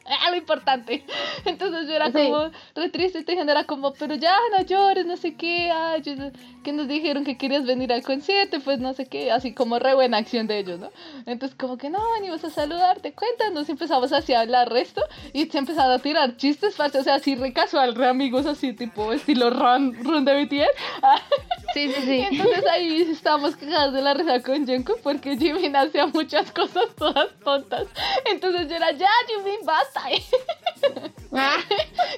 [0.31, 1.05] Lo importante.
[1.45, 2.13] Entonces yo era Sí.
[2.13, 6.03] como re triste y Tejian era como, pero ya no llores, no sé qué, ay,
[6.03, 6.15] yo-
[6.65, 9.95] que nos dijeron que querías venir al concierto, pues no sé qué, así como re
[9.95, 10.91] buena acción de ellos, ¿no?
[11.25, 15.47] Entonces como que no, venimos a saludarte, cuéntanos, y empezamos así a hablar resto y
[15.47, 19.13] se empezaron a tirar chistes, parce, o sea, así re casual, re amigos así, tipo
[19.13, 20.69] estilo run, run de BTS.
[21.79, 22.27] Sí, sí, Y sí.
[22.33, 27.29] entonces ahí estábamos cagados de la risa con Jungkook porque Jimin hacía muchas cosas todas
[27.45, 27.87] tontas.
[28.25, 30.03] Entonces yo era, ya Jimin, basta.
[31.33, 31.57] Ah,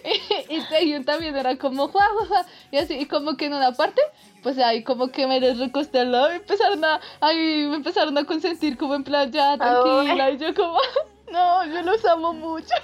[0.48, 3.54] y, y Taehyung también era como jua, jua, jua, y así, y como que en
[3.54, 4.00] una parte,
[4.42, 8.16] pues ahí como que me les recosté al lado y empezaron a, ahí me empezaron
[8.16, 10.78] a consentir como en plan, ya, tranquila, y yo como,
[11.30, 12.74] no, yo los amo mucho.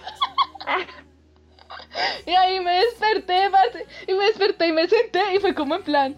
[2.26, 3.50] y ahí me desperté,
[4.08, 6.16] y me desperté y me senté y fue como en plan,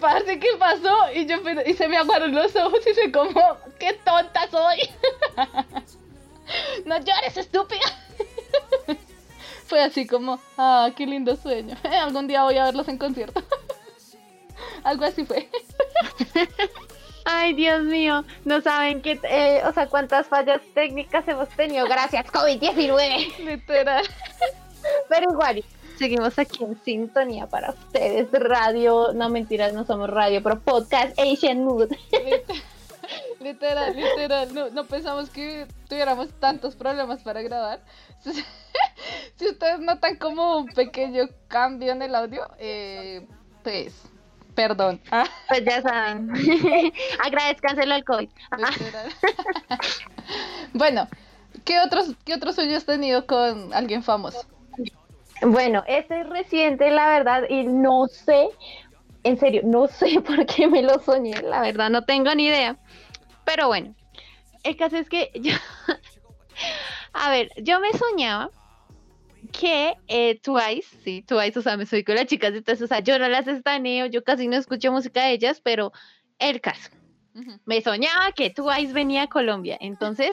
[0.00, 1.12] parce, ¿qué pasó?
[1.14, 1.36] Y yo
[1.66, 3.40] y se me aguaron los ojos y fue como,
[3.78, 4.78] qué tonta soy.
[6.84, 7.86] no llores, estúpida.
[9.66, 11.76] Fue así como, ah, qué lindo sueño.
[12.02, 13.40] Algún día voy a verlos en concierto.
[14.82, 15.48] Algo así fue.
[17.24, 21.86] Ay, Dios mío, no saben qué, eh, o sea, cuántas fallas técnicas hemos tenido.
[21.86, 23.38] Gracias, COVID-19.
[23.44, 24.04] Literal.
[25.08, 25.64] Pero igual,
[26.00, 28.28] seguimos aquí en sintonía para ustedes.
[28.32, 31.90] Radio, no mentiras, no somos radio, pero podcast Asian Mood.
[33.38, 34.54] Literal, literal.
[34.54, 37.80] No, no pensamos que tuviéramos tantos problemas para grabar.
[39.36, 43.26] si ustedes notan como un pequeño cambio en el audio, eh,
[43.62, 43.94] pues,
[44.54, 45.02] perdón.
[45.48, 46.32] Pues ya saben.
[47.22, 48.30] Agradezcanselo al COVID.
[50.72, 51.08] bueno,
[51.66, 54.46] ¿qué otros, ¿qué otros sueños has tenido con alguien famoso?
[55.42, 58.48] Bueno, este es reciente, la verdad, y no sé,
[59.22, 62.78] en serio, no sé por qué me lo soñé, la verdad, no tengo ni idea.
[63.44, 63.94] Pero bueno,
[64.62, 65.54] el caso es que yo,
[67.12, 68.50] a ver, yo me soñaba
[69.52, 73.00] que eh, Twice, sí, Twice, o sea, me soy con las chicas, entonces, o sea,
[73.00, 75.92] yo no las estaneo, yo casi no escucho música de ellas, pero
[76.38, 76.90] el caso.
[77.64, 80.32] Me soñaba que Twice venía a Colombia, entonces,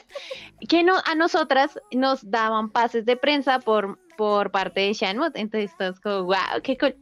[0.68, 5.70] que no, a nosotras nos daban pases de prensa por, por parte de Shanwood, entonces,
[5.78, 6.96] todos como, wow, qué cool.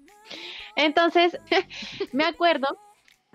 [0.76, 1.38] Entonces,
[2.12, 2.78] me acuerdo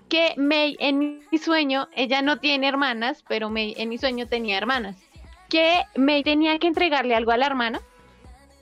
[0.08, 4.56] que May en mi sueño, ella no tiene hermanas, pero May en mi sueño tenía
[4.56, 4.96] hermanas,
[5.50, 7.80] que May tenía que entregarle algo a la hermana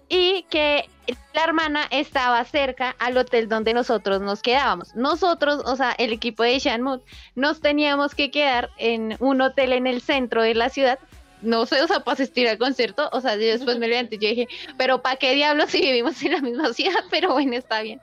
[0.08, 0.88] y que
[1.34, 4.94] la hermana estaba cerca al hotel donde nosotros nos quedábamos.
[4.96, 7.02] Nosotros, o sea, el equipo de Shanmut,
[7.34, 10.98] nos teníamos que quedar en un hotel en el centro de la ciudad.
[11.42, 14.48] No sé, o sea, para asistir al concierto, o sea, después me levanté y dije,
[14.76, 17.04] pero ¿para qué diablos si vivimos en la misma ciudad?
[17.10, 18.00] Pero bueno, está bien.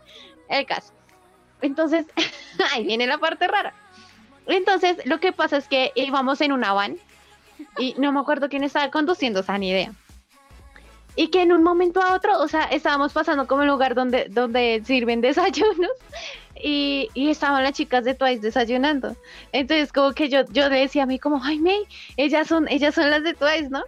[0.49, 0.93] El caso.
[1.61, 2.05] Entonces,
[2.73, 3.73] ahí viene la parte rara.
[4.47, 6.97] Entonces, lo que pasa es que íbamos en una van
[7.77, 9.91] y no me acuerdo quién estaba conduciendo, o sea, ni idea.
[11.17, 14.27] Y que en un momento a otro, o sea, estábamos pasando como un lugar donde,
[14.29, 15.91] donde sirven desayunos
[16.63, 19.15] y, y, estaban las chicas de Twice desayunando.
[19.51, 21.83] Entonces, como que yo, yo decía a mí como, ay, May,
[22.17, 23.83] ellas son, ellas son las de Twice, ¿no?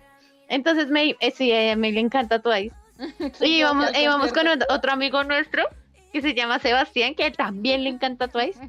[0.48, 2.76] Entonces, May, eh, sí, a May le encanta Twice.
[3.42, 5.64] y íbamos, íbamos con otro amigo nuestro
[6.12, 8.60] que se llama Sebastián, que también le encanta Twice.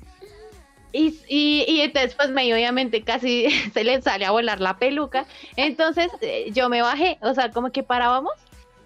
[0.92, 5.26] Y, y, y, entonces pues me obviamente casi se le sale a volar la peluca.
[5.56, 8.32] Entonces eh, yo me bajé, o sea, como que parábamos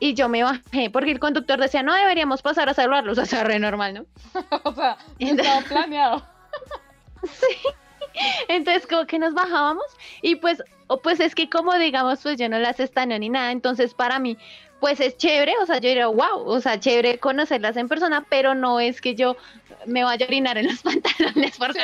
[0.05, 3.43] y yo me bajé, porque el conductor decía, no deberíamos pasar a saludarlos, o sea,
[3.43, 4.07] re normal, ¿no?
[4.65, 6.27] o sea, estaba planeado.
[7.25, 7.57] sí.
[8.49, 9.87] Entonces como que nos bajábamos
[10.21, 10.63] y pues,
[11.03, 14.37] pues es que como digamos, pues yo no las estaneo ni nada, entonces para mí
[14.79, 18.55] pues es chévere, o sea, yo diría, wow, o sea, chévere conocerlas en persona, pero
[18.55, 19.37] no es que yo
[19.87, 21.81] me vaya a orinar en los pantalones por sí,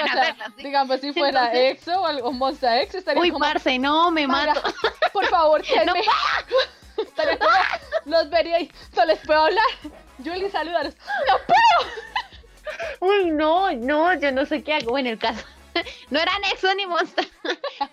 [0.58, 4.60] Digamos, si fuera EXO o algo Monsta X, estaría Uy, parce, no, me mato.
[5.14, 5.94] Por favor, no.
[7.16, 7.50] Como,
[8.04, 9.64] los vería y no les puedo hablar.
[10.18, 10.94] Julie, salúdalos.
[11.28, 11.92] ¡No puedo!
[13.00, 14.98] Uy, no, no, yo no sé qué hago.
[14.98, 15.44] en el caso,
[16.10, 17.22] no eran EXO ni Monsta,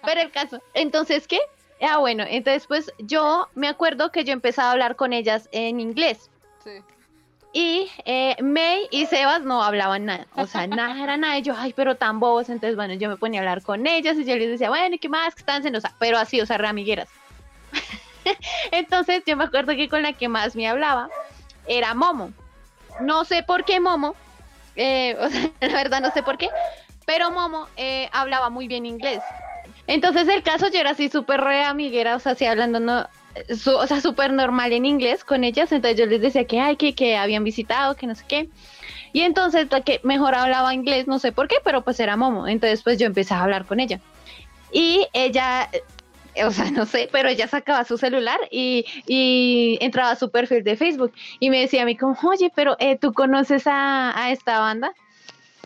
[0.06, 0.62] pero el caso.
[0.74, 1.40] Entonces, ¿qué?
[1.82, 5.80] Ah, bueno, entonces pues yo me acuerdo que yo empezaba a hablar con ellas en
[5.80, 6.30] inglés.
[6.64, 6.72] Sí.
[7.54, 11.38] Y eh, May y Sebas no hablaban nada, o sea, nada era nada.
[11.38, 12.50] Y yo, ay, pero tan bobos.
[12.50, 15.10] Entonces, bueno, yo me ponía a hablar con ellas y yo les decía, bueno, ¿qué
[15.10, 15.34] más?
[15.34, 15.76] que están en?
[15.76, 17.10] O sea, pero así, o sea, ramigueras.
[18.72, 21.10] Entonces, yo me acuerdo que con la que más me hablaba
[21.68, 22.32] era Momo.
[23.02, 24.16] No sé por qué Momo,
[24.76, 26.50] eh, o sea, la verdad no sé por qué,
[27.06, 29.22] pero Momo eh, hablaba muy bien inglés.
[29.86, 33.08] Entonces el caso yo era así súper re amiguera, o sea, así hablando, no,
[33.66, 36.94] o sea, súper normal en inglés con ellas, entonces yo les decía que, ay, que,
[36.94, 38.50] que habían visitado, que no sé qué.
[39.14, 42.48] Y entonces la que mejor hablaba inglés, no sé por qué, pero pues era Momo,
[42.48, 44.00] entonces pues yo empecé a hablar con ella.
[44.72, 45.70] Y ella,
[46.46, 50.64] o sea, no sé, pero ella sacaba su celular y, y entraba a su perfil
[50.64, 54.32] de Facebook y me decía a mí como, oye, pero eh, ¿tú conoces a, a
[54.32, 54.94] esta banda?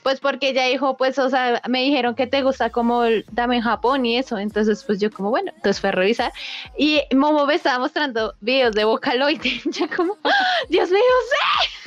[0.03, 3.61] Pues porque ella dijo, pues, o sea, me dijeron que te gusta como Dame en
[3.61, 4.37] Japón y eso.
[4.39, 6.33] Entonces, pues yo como, bueno, entonces fue a revisar.
[6.75, 9.41] Y Momo me estaba mostrando videos de Vocaloid.
[9.65, 10.31] yo como, ¡Ah!
[10.69, 11.80] Dios mío, sí.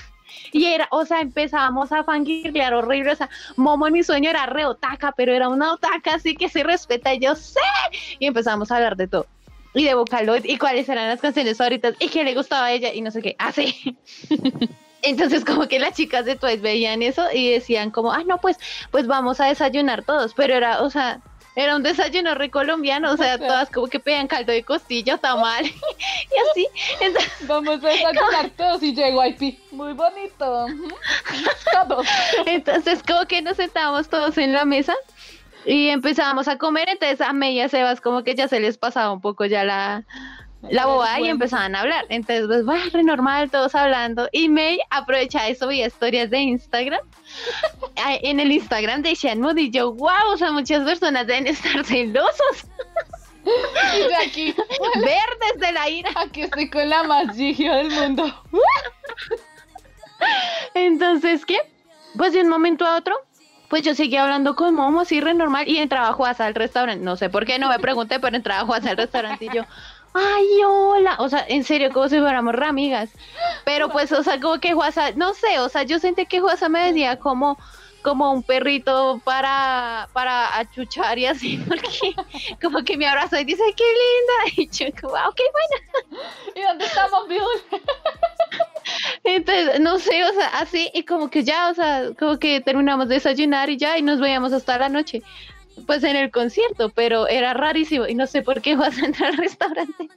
[0.54, 3.10] Y era, o sea, empezábamos a fangirlear horrible.
[3.10, 6.62] O sea, Momo mi sueño era re otaka, pero era una otaka así que se
[6.62, 7.12] respeta.
[7.14, 7.58] Yo sé.
[8.20, 9.26] Y empezamos a hablar de todo.
[9.74, 12.94] y de Vocaloid y cuáles eran las canciones favoritas y qué le gustaba a ella
[12.94, 13.34] y no sé qué.
[13.36, 13.98] Así.
[15.02, 18.56] Entonces como que las chicas de Twice veían eso y decían como, ah, no, pues,
[18.92, 20.34] pues vamos a desayunar todos.
[20.34, 21.20] Pero era, o sea,
[21.56, 25.64] era un desayuno re colombiano, o sea, todas como que pedían caldo de costilla, tamal
[25.66, 25.70] y
[26.50, 26.66] así.
[27.00, 29.58] Entonces, Vamos a desayunar todos y llegó IP.
[29.70, 30.66] Muy bonito.
[31.72, 32.06] Todos.
[32.46, 34.94] entonces como que nos sentábamos todos en la mesa
[35.66, 39.20] y empezábamos a comer, entonces a medias Sebas como que ya se les pasaba un
[39.20, 40.04] poco ya la,
[40.70, 42.06] la bobada y empezaban a hablar.
[42.08, 44.28] Entonces, pues, bueno, re normal, todos hablando.
[44.32, 47.00] Y May aprovecha eso, veía historias de Instagram.
[48.22, 52.66] en el Instagram de Shenmue y yo, wow, o sea, muchas personas deben estar celosos,
[53.96, 54.54] Y yo aquí,
[54.94, 56.10] verdes de la ira.
[56.16, 58.24] aquí estoy con la más gigio del mundo.
[60.74, 61.58] Entonces, ¿qué?
[62.16, 63.14] Pues de un momento a otro,
[63.68, 67.04] pues yo seguía hablando con Momo, así re normal, y entraba Juasa al restaurante.
[67.04, 69.64] No sé por qué, no me pregunté, pero entraba Juasa al restaurante y yo,
[70.14, 71.16] ay, hola.
[71.18, 73.10] O sea, en serio, como si fuéramos amigas.
[73.64, 76.68] Pero pues, o sea, como que Juasa, no sé, o sea, yo sentí que Juasa
[76.68, 77.58] me decía como
[78.04, 82.14] como un perrito para, para achuchar y así, porque
[82.60, 86.22] como que me abrazó y dice, "Ay, qué linda, y yo como, "Ah, ok, bueno.
[86.54, 87.40] ¿Y dónde estamos, Bill?
[89.24, 93.08] Entonces, no sé, o sea, así, y como que ya, o sea, como que terminamos
[93.08, 95.22] de desayunar y ya, y nos veíamos hasta la noche,
[95.86, 99.30] pues en el concierto, pero era rarísimo, y no sé por qué vas a entrar
[99.32, 100.08] al restaurante.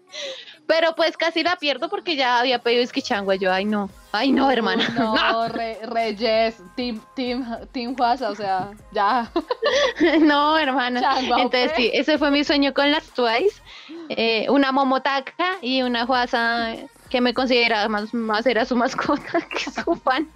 [0.67, 4.31] Pero pues casi la pierdo porque ya había pedido esqui changua, yo, ay no, ay
[4.31, 4.87] no, hermana.
[4.97, 9.31] No, re, re yes, team, team, team Juasa, o sea, ya.
[10.19, 10.99] no, hermana.
[11.01, 13.61] Changua, Entonces sí, ese fue mi sueño con las Twice,
[14.09, 16.75] eh, una momotaka y una Juasa
[17.09, 20.27] que me considera más, más era su mascota que su fan.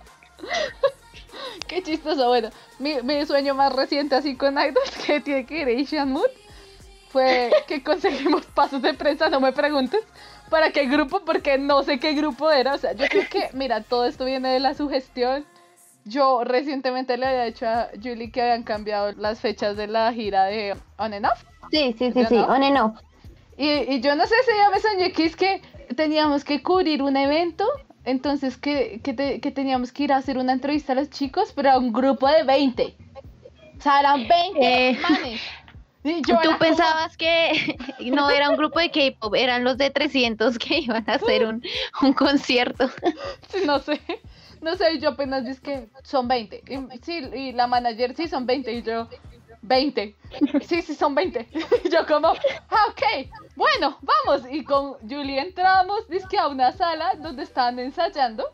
[1.67, 2.27] Qué chistoso.
[2.27, 2.49] Bueno,
[2.79, 6.29] mi, mi sueño más reciente así con idols que tiene que ver Asian Mood
[7.09, 10.01] fue que conseguimos pasos de prensa, no me preguntes,
[10.49, 12.73] para qué grupo, porque no sé qué grupo era.
[12.73, 15.45] O sea, yo creo que, mira, todo esto viene de la sugestión.
[16.03, 20.45] Yo recientemente le había dicho a Julie que habían cambiado las fechas de la gira
[20.45, 21.43] de On and Off.
[21.69, 22.99] Sí, sí, sí, sí, on and off.
[23.55, 25.61] Y, y yo no sé si ya me soñé que es que
[25.95, 27.65] teníamos que cubrir un evento,
[28.05, 31.51] entonces que, que, te- que teníamos que ir a hacer una entrevista a los chicos,
[31.55, 32.95] pero a un grupo de 20.
[33.77, 34.59] O sea, eran 20
[34.89, 35.41] Eh, manes.
[36.03, 37.77] Y yo Tú como- pensabas que
[38.11, 41.61] no era un grupo de K-pop, eran los de 300 que iban a hacer un,
[42.01, 42.89] un concierto.
[43.49, 44.01] Sí, no sé.
[44.61, 46.63] No sé, yo apenas dije que son 20.
[46.67, 49.07] Y, sí, y la manager sí son 20 y yo
[49.61, 50.15] 20.
[50.61, 51.47] Sí, sí son 20.
[51.83, 54.47] Y yo como, ah, ok, bueno, vamos.
[54.49, 58.49] Y con Julie entramos, dizque a una sala donde estaban ensayando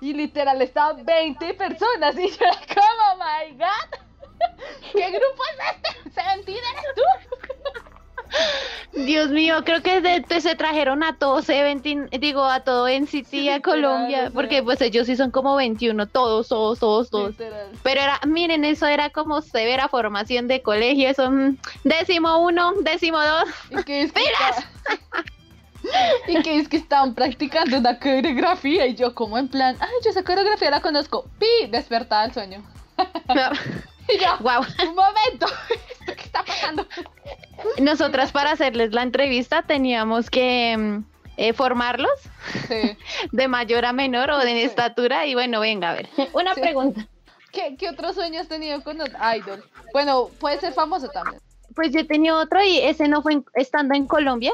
[0.00, 2.36] y literal estaban 20 personas y yo
[2.74, 3.98] como, oh my god.
[4.92, 6.10] ¿Qué grupo es este?
[6.10, 7.02] ¿Seventeen eres tú?
[8.92, 13.26] Dios mío, creo que de- de- se trajeron a todos Seventeen, digo, a todo NCT
[13.26, 17.30] Sí, a Colombia, literal, porque pues ellos sí son como 21, todos, todos, todos, todos.
[17.30, 17.68] Literal.
[17.82, 23.18] Pero era, miren, eso era como severa formación de colegio, eso, mm, décimo uno, décimo
[23.18, 23.48] dos.
[23.70, 24.68] Y que es que está-
[26.28, 30.10] Y que es que estaban practicando una coreografía y yo como en plan, ay, yo
[30.10, 31.28] esa coreografía la conozco.
[31.38, 32.62] Pi, despertada el sueño.
[34.14, 34.60] Y yo, Wow.
[34.88, 36.86] un momento, ¿esto qué está pasando?
[37.78, 41.04] Nosotras para hacerles la entrevista teníamos que mm,
[41.36, 42.10] eh, formarlos
[42.68, 42.96] Sí.
[43.32, 44.62] de mayor a menor o de Sí.
[44.62, 46.08] estatura y bueno, venga a ver.
[46.32, 46.60] Una Sí.
[46.60, 47.06] pregunta.
[47.52, 49.62] ¿Qué, ¿Qué otros sueños has tenido con los idol?
[49.92, 51.40] Bueno, puede ser famoso también.
[51.74, 54.52] Pues yo tenía otro y ese no fue en- estando en Colombia.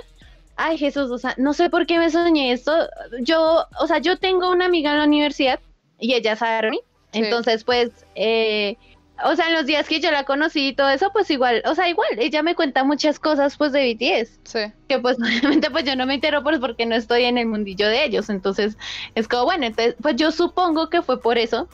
[0.57, 2.73] Ay, Jesús, o sea, no sé por qué me soñé esto.
[3.21, 5.61] Yo, o sea, yo tengo una amiga en la universidad
[6.01, 6.81] y ella es ARMY.
[7.13, 7.21] Sí.
[7.21, 8.77] Entonces, pues, eh,
[9.25, 11.75] o sea, en los días que yo la conocí y todo eso, pues igual, o
[11.75, 14.41] sea, igual, ella me cuenta muchas cosas, pues, de BTS.
[14.45, 14.61] Sí.
[14.89, 17.89] que pues obviamente pues yo no me entero pues porque no estoy en el mundillo
[17.89, 18.77] de ellos, entonces
[19.15, 21.69] es como bueno, entonces pues yo supongo que fue por eso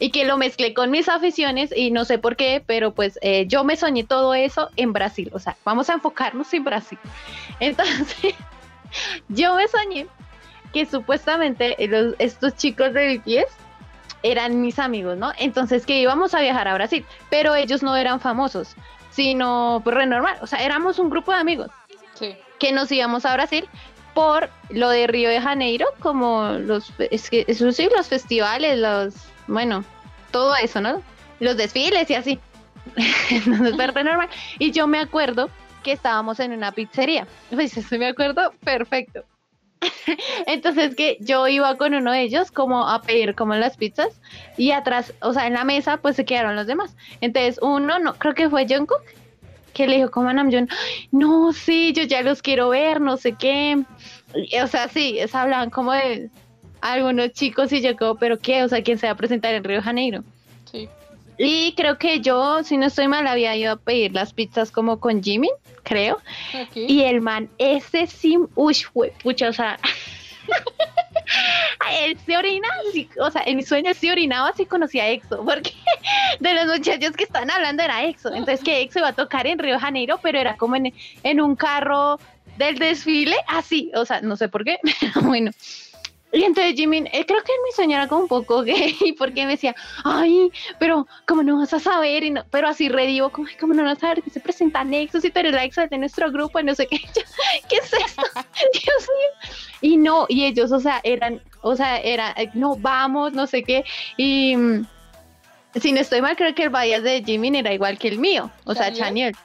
[0.00, 3.46] y que lo mezclé con mis aficiones y no sé por qué, pero pues eh,
[3.46, 6.98] yo me soñé todo eso en Brasil, o sea, vamos a enfocarnos en Brasil.
[7.60, 8.34] Entonces,
[9.28, 10.06] yo me soñé
[10.72, 13.52] que supuestamente los- estos chicos de BTS
[14.24, 15.32] eran mis amigos, ¿no?
[15.38, 18.74] Entonces que íbamos a viajar a Brasil, pero ellos no eran famosos,
[19.10, 21.70] sino pues re normal, o sea, éramos un grupo de amigos
[22.14, 22.36] Sí.
[22.58, 23.68] que nos íbamos a Brasil
[24.14, 29.14] por lo de Río de Janeiro, como los, es que eso sí, los festivales, los,
[29.46, 29.84] bueno,
[30.30, 31.02] todo eso, ¿no?
[31.40, 32.38] Los desfiles y así.
[33.30, 34.28] Entonces fue re normal.
[34.60, 35.50] Y yo me acuerdo
[35.82, 37.26] que estábamos en una pizzería.
[37.50, 39.24] Pues eso me acuerdo perfecto.
[40.46, 44.20] Entonces que yo iba con uno de ellos como a pedir como las pizzas
[44.56, 46.96] y atrás, o sea, en la mesa pues se quedaron los demás.
[47.20, 49.02] Entonces uno, no, creo que fue Jungkook,
[49.72, 50.68] que le dijo como a Namjoon,
[51.10, 53.82] no, sí, yo ya los quiero ver, no sé qué.
[54.62, 56.30] O sea, sí, es, hablaban como de
[56.80, 59.64] algunos chicos y yo como, pero qué, o sea, ¿quién se va a presentar en
[59.64, 60.22] Río Janeiro?
[60.70, 60.88] Sí.
[61.38, 65.00] Y creo que yo, si no estoy mal, había ido a pedir las pizzas como
[65.00, 65.50] con Jimmy,
[65.82, 66.20] creo.
[66.74, 69.78] Y el man, ese sí, uy, fue, pucha, o sea,
[72.04, 75.08] él se orina, así, o sea, en mi sueño él se orinaba si conocía a
[75.08, 75.72] EXO, porque
[76.40, 78.28] de los muchachos que estaban hablando era EXO.
[78.34, 81.56] Entonces que EXO iba a tocar en Río Janeiro, pero era como en, en un
[81.56, 82.18] carro
[82.56, 85.50] del desfile, así, o sea, no sé por qué, pero bueno.
[86.34, 89.52] Y entonces Jimin, eh, creo que mi sueño era como un poco gay, porque me
[89.52, 92.24] decía, ay, pero ¿cómo no vas a saber?
[92.24, 94.82] Y no, pero así redivo, como, ay, ¿cómo no vas a saber que se presenta
[94.82, 96.58] Nexus si tú eres la ex de nuestro grupo?
[96.58, 97.22] Y no sé qué, Yo,
[97.68, 98.22] ¿qué es esto?
[98.72, 99.52] Dios mío.
[99.80, 103.62] Y no, y ellos, o sea, eran, o sea, era, eh, no, vamos, no sé
[103.62, 103.84] qué,
[104.16, 104.86] y mm,
[105.76, 108.50] si no estoy mal, creo que el bias de Jimin era igual que el mío,
[108.64, 109.36] o sea, ¿Chaniel?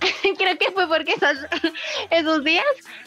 [0.38, 1.38] Creo que fue porque esos,
[2.10, 2.64] esos días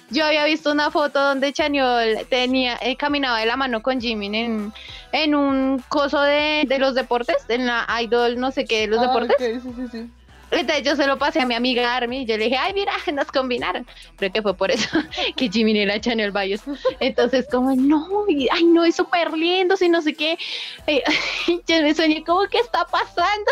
[0.09, 4.35] yo había visto una foto donde Chaniol tenía, eh, caminaba de la mano con Jimin
[4.35, 4.73] en,
[5.11, 8.99] en un coso de, de los deportes, en la idol, no sé qué, de los
[8.99, 9.35] Ah, deportes.
[9.35, 10.09] ok, sí, sí, sí.
[10.51, 12.91] Entonces yo se lo pasé a mi amiga Army y yo le dije, ay, mira,
[13.13, 13.85] nos combinaron.
[14.17, 14.89] Creo que fue por eso
[15.35, 16.61] que Jimin era Chanel Bayos.
[16.99, 20.39] Entonces, como, no, y- ay, no, es súper lindo, si no sé qué.
[20.87, 21.03] Eh,
[21.67, 23.51] yo me soñé como, ¿qué está pasando?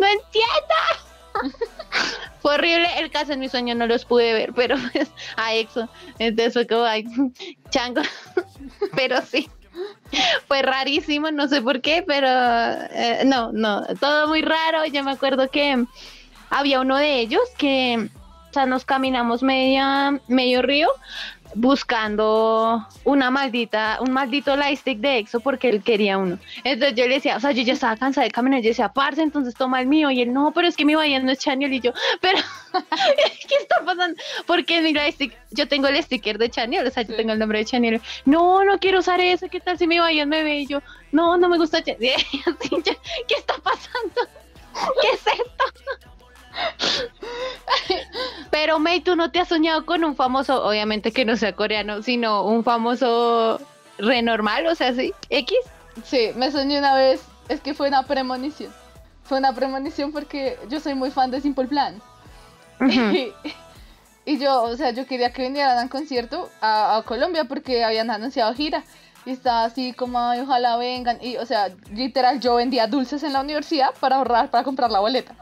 [0.00, 1.54] No entiendo.
[2.40, 5.88] Fue horrible el caso en mi sueño, no los pude ver, pero pues a EXO.
[6.18, 7.04] Entonces fue como, ay,
[7.70, 8.02] chango.
[8.94, 9.48] Pero sí,
[10.46, 14.84] fue rarísimo, no sé por qué, pero eh, no, no, todo muy raro.
[14.86, 15.84] Yo me acuerdo que
[16.50, 18.08] había uno de ellos que,
[18.50, 20.88] o sea, nos caminamos media, medio río
[21.56, 26.38] buscando una maldita, un maldito lightstick de EXO porque él quería uno.
[26.64, 29.22] Entonces yo le decía, o sea, yo ya estaba cansada de caminar, yo decía, parce,
[29.22, 30.10] entonces toma el mío.
[30.10, 31.72] Y él, no, pero es que mi bahía no es Chanel.
[31.72, 32.38] Y yo, pero,
[33.48, 34.20] ¿qué está pasando?
[34.46, 37.60] Porque mi lightstick, yo tengo el sticker de Chanel, o sea, yo tengo el nombre
[37.60, 38.02] de Chanel.
[38.26, 40.60] No, no quiero usar eso, ¿qué tal si mi bahía me ve?
[40.60, 40.82] Y yo,
[41.12, 41.98] no, no me gusta Chanel.
[42.70, 44.28] ¿Qué está pasando?
[45.00, 46.15] ¿Qué es esto?
[48.50, 52.02] Pero May, ¿tú no te has soñado con un famoso, obviamente que no sea coreano,
[52.02, 53.60] sino un famoso
[53.98, 55.56] renormal, o sea, sí, X?
[56.04, 58.72] Sí, me soñé una vez, es que fue una premonición.
[59.24, 62.00] Fue una premonición porque yo soy muy fan de Simple Plan.
[62.80, 63.32] y,
[64.24, 68.10] y yo, o sea, yo quería que vinieran al concierto a, a Colombia porque habían
[68.10, 68.84] anunciado gira.
[69.24, 71.18] Y estaba así como, "Ay, ojalá vengan.
[71.20, 75.00] Y, o sea, literal, yo vendía dulces en la universidad para ahorrar, para comprar la
[75.00, 75.34] boleta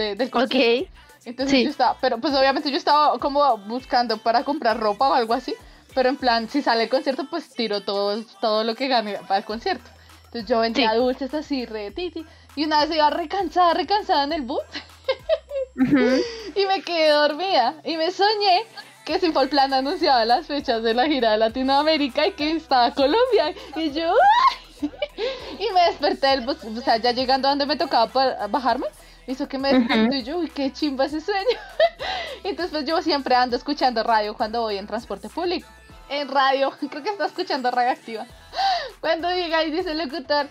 [0.00, 0.84] de- del concierto.
[0.86, 0.90] Ok,
[1.26, 1.64] Entonces Sí.
[1.64, 5.54] yo estaba, pero pues obviamente yo estaba como buscando para comprar ropa o algo así,
[5.94, 9.38] pero en plan, si sale el concierto, pues tiro todo, todo lo que gane para
[9.38, 9.84] el concierto.
[10.26, 10.96] Entonces yo vendía Sí.
[10.96, 12.24] dulces así, re titi,
[12.56, 14.60] y una vez iba recansada, recansada en el bus,
[15.76, 16.22] Ujú.
[16.56, 18.62] y me quedé dormida, y me soñé
[19.04, 23.54] que Simple Plan anunciaba las fechas de la gira de Latinoamérica y que estaba Colombia,
[23.76, 24.90] y yo, ¡ay!
[25.58, 28.86] y me desperté del bus, o sea, ya llegando a donde me tocaba bajarme,
[29.30, 31.58] hizo que me desperté y yo, uy, qué chimba ese sueño.
[32.44, 35.68] Entonces, pues yo siempre ando escuchando radio cuando voy en transporte público.
[36.08, 38.26] En radio, creo que está escuchando radioactiva.
[39.00, 40.48] Cuando llega y dice el locutor,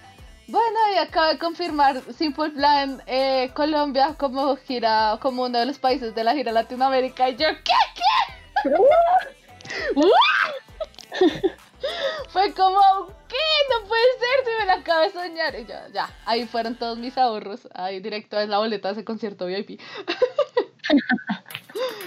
[0.47, 5.77] bueno, y acaba de confirmar Simple Plan eh, Colombia como gira, como uno de los
[5.77, 7.30] países de la gira Latinoamérica.
[7.30, 7.73] Y yo, ¿qué?
[7.93, 8.03] ¿Qué?
[12.30, 12.80] Fue como,
[13.28, 13.36] ¿qué?
[13.70, 15.56] No puede ser, si me la acabo de soñar.
[15.94, 17.68] Ya, ahí fueron todos mis ahorros.
[17.74, 19.80] Ahí directo a la boleta de ese concierto VIP.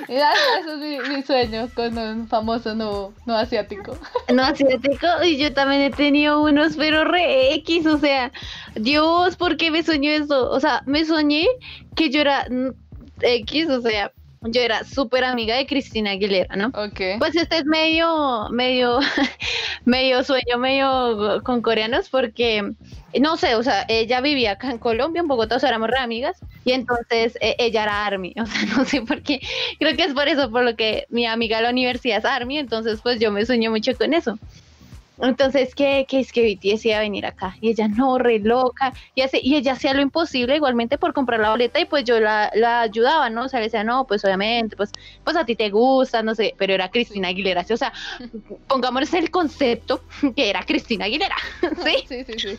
[0.09, 3.97] y ya, eso es mi, sueño con un famoso no, no asiático.
[4.33, 8.33] No, asiático, y yo también he tenido unos, pero re X, o sea,
[8.74, 10.51] Dios, ¿por qué me soñó eso?
[10.51, 11.47] O sea, me soñé
[11.95, 12.47] que yo era
[13.20, 14.12] X, o sea,
[14.45, 16.68] yo era súper amiga de Cristina Aguilera, ¿no?
[16.68, 17.18] Ok.
[17.18, 18.99] Pues este es medio, medio,
[19.84, 22.72] medio sueño, medio con coreanos, porque
[23.20, 25.99] no sé, o sea, ella vivía acá en Colombia, en Bogotá, o sea, éramos re
[25.99, 29.40] amigas, y entonces eh, ella era Army, o sea, no sé por qué,
[29.78, 32.59] creo que es por eso, por lo que mi amiga de la universidad es Army,
[32.59, 34.38] entonces pues yo me sueño mucho con eso.
[35.20, 37.56] Entonces, ¿qué, qué es que BTS iba a venir acá?
[37.60, 38.92] Y ella, no, re loca.
[39.14, 42.18] Y, hace, y ella hacía lo imposible igualmente por comprar la boleta y pues yo
[42.18, 43.44] la, la ayudaba, ¿no?
[43.44, 44.90] O sea, le decía, no, pues obviamente, pues,
[45.22, 47.72] pues a ti te gusta, no sé, pero era Cristina Aguilera, ¿sí?
[47.72, 47.92] O sea,
[48.68, 50.02] pongámonos el concepto
[50.34, 51.36] que era Cristina Aguilera,
[51.84, 52.04] ¿sí?
[52.08, 52.58] Sí, sí, sí.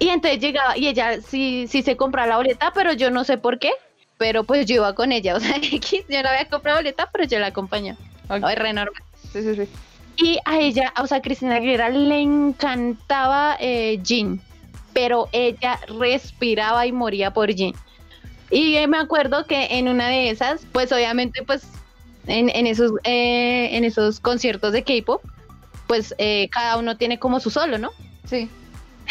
[0.00, 3.38] Y entonces llegaba y ella sí, sí se compraba la boleta, pero yo no sé
[3.38, 3.72] por qué,
[4.18, 7.24] pero pues yo iba con ella, o sea, X, yo no había comprado boleta, pero
[7.24, 7.92] yo la acompañé.
[8.28, 8.42] Ok.
[8.42, 9.02] Ay, re normal.
[9.32, 9.68] Sí, sí, sí.
[10.16, 14.40] Y a ella, o sea, a Cristina Aguilera le encantaba eh, Jean,
[14.92, 17.72] pero ella respiraba y moría por Jean.
[18.50, 21.66] Y me acuerdo que en una de esas, pues obviamente, pues
[22.26, 25.22] en, en esos, eh, en esos conciertos de K-pop,
[25.86, 27.90] pues eh, cada uno tiene como su solo, ¿no?
[28.24, 28.48] Sí.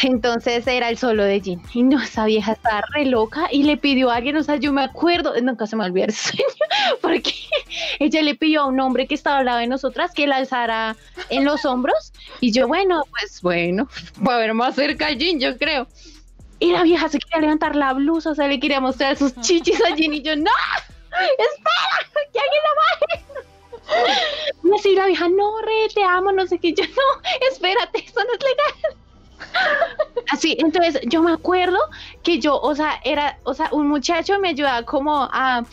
[0.02, 1.62] Entonces era el solo de Jin.
[1.72, 4.72] Y no, esa vieja estaba re loca y le pidió a alguien, o sea, yo
[4.72, 6.44] me acuerdo, nunca se me olvidó ese sueño,
[7.00, 7.32] porque
[7.98, 10.96] ella le pidió a un hombre que estaba al lado de nosotras que la alzara
[11.30, 12.12] en los hombros.
[12.40, 15.86] Y yo, bueno, pues bueno, voy a ver más cerca a Jin, yo creo.
[16.58, 19.80] Y la vieja se quería levantar la blusa, o sea, le quería mostrar sus chichis
[19.84, 20.50] a Jin y yo, no,
[21.20, 23.24] espera, que alguien la baje.
[24.64, 28.20] Y así la vieja, no, re, te amo, no sé qué, yo, no, espérate, eso
[28.24, 29.03] no es legal.
[30.30, 31.78] Así, entonces yo me acuerdo
[32.22, 35.64] que yo, o sea, era, o sea, un muchacho me ayudaba como a,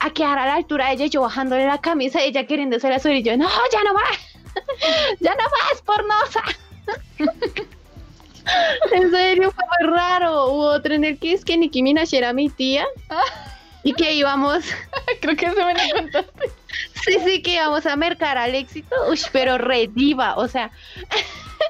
[0.00, 3.10] a quedar a la altura de ella, yo bajándole la camisa, ella queriendo hacer eso
[3.10, 4.18] y yo, no, ya no más,
[5.20, 6.42] ya no más, pornosa.
[8.92, 10.46] en serio, fue muy raro.
[10.46, 12.86] Hubo otro en el que es que Nicki Minaj era mi tía
[13.82, 14.64] y que íbamos,
[15.20, 16.50] Creo que se me lo contaste.
[17.04, 20.70] sí, sí, que íbamos a mercar al éxito, uy, pero re diva, o sea,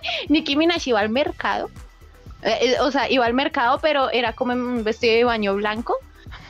[0.28, 1.70] Nicki Minaj iba al mercado,
[2.42, 5.96] eh, eh, o sea, iba al mercado, pero era como un vestido de baño blanco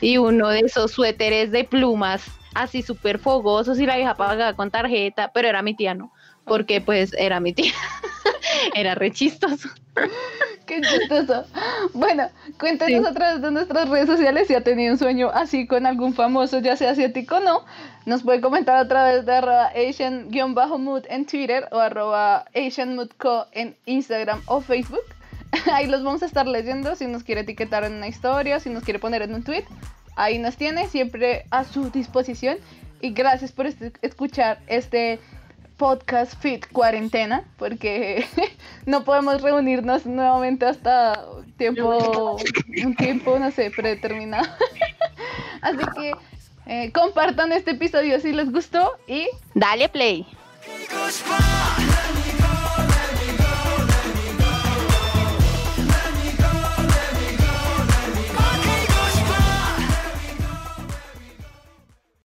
[0.01, 4.71] y uno de esos suéteres de plumas, así súper fogosos y la vieja pagaba con
[4.71, 6.11] tarjeta, pero era mi tía, ¿no?
[6.45, 7.73] Porque pues era mi tía,
[8.75, 9.69] era re chistoso.
[10.67, 11.45] Qué chistoso.
[11.93, 13.07] Bueno, cuéntenos Sí.
[13.09, 16.59] a través de nuestras redes sociales si ha tenido un sueño así con algún famoso,
[16.59, 17.65] ya sea asiático o no.
[18.05, 24.41] Nos puede comentar a través de arroba Asian-mood en Twitter o arroba AsianMoodCo en Instagram
[24.45, 25.03] o Facebook.
[25.73, 28.83] Ahí los vamos a estar leyendo si nos quiere etiquetar en una historia, si nos
[28.83, 29.63] quiere poner en un tweet.
[30.15, 32.57] Ahí nos tiene siempre a su disposición.
[32.99, 35.19] Y gracias por este- escuchar este
[35.77, 38.25] podcast Fit Cuarentena, porque
[38.85, 41.23] no podemos reunirnos nuevamente hasta
[41.57, 42.37] tiempo,
[42.83, 44.47] un tiempo, no sé, predeterminado.
[45.61, 46.11] Así que
[46.65, 50.25] eh, compartan este episodio si les gustó y Dale play.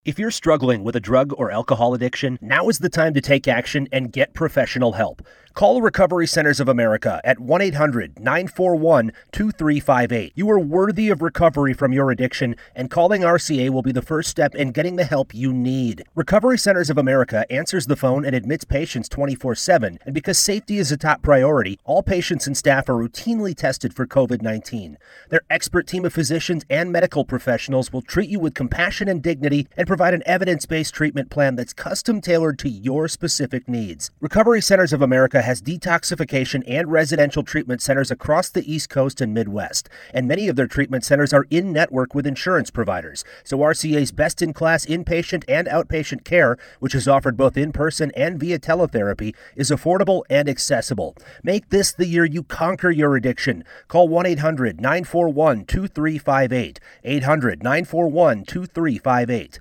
[0.03, 3.47] If you're struggling with a drug or alcohol addiction, now is the time to take
[3.47, 5.21] action and get professional help.
[5.53, 10.33] Call Recovery Centers of America at 1 800 941 2358.
[10.37, 14.31] You are worthy of recovery from your addiction, and calling RCA will be the first
[14.31, 16.05] step in getting the help you need.
[16.15, 20.79] Recovery Centers of America answers the phone and admits patients 24 7, and because safety
[20.79, 24.99] is a top priority, all patients and staff are routinely tested for COVID 19.
[25.31, 29.67] Their expert team of physicians and medical professionals will treat you with compassion and dignity
[29.77, 34.13] and provide an evidence based treatment plan that's custom tailored to your specific needs.
[34.21, 35.03] Recovery Centers of
[35.41, 40.49] America has detoxification and residential treatment centers across the East Coast and Midwest, and many
[40.49, 43.25] of their treatment centers are in network with insurance providers.
[43.43, 48.11] So RCA's best in class inpatient and outpatient care, which is offered both in person
[48.15, 51.17] and via teletherapy, is affordable and accessible.
[51.43, 53.65] Make this the year you conquer your addiction.
[53.89, 56.81] Call 1 800 941 2358.
[57.03, 59.61] 800 941 2358.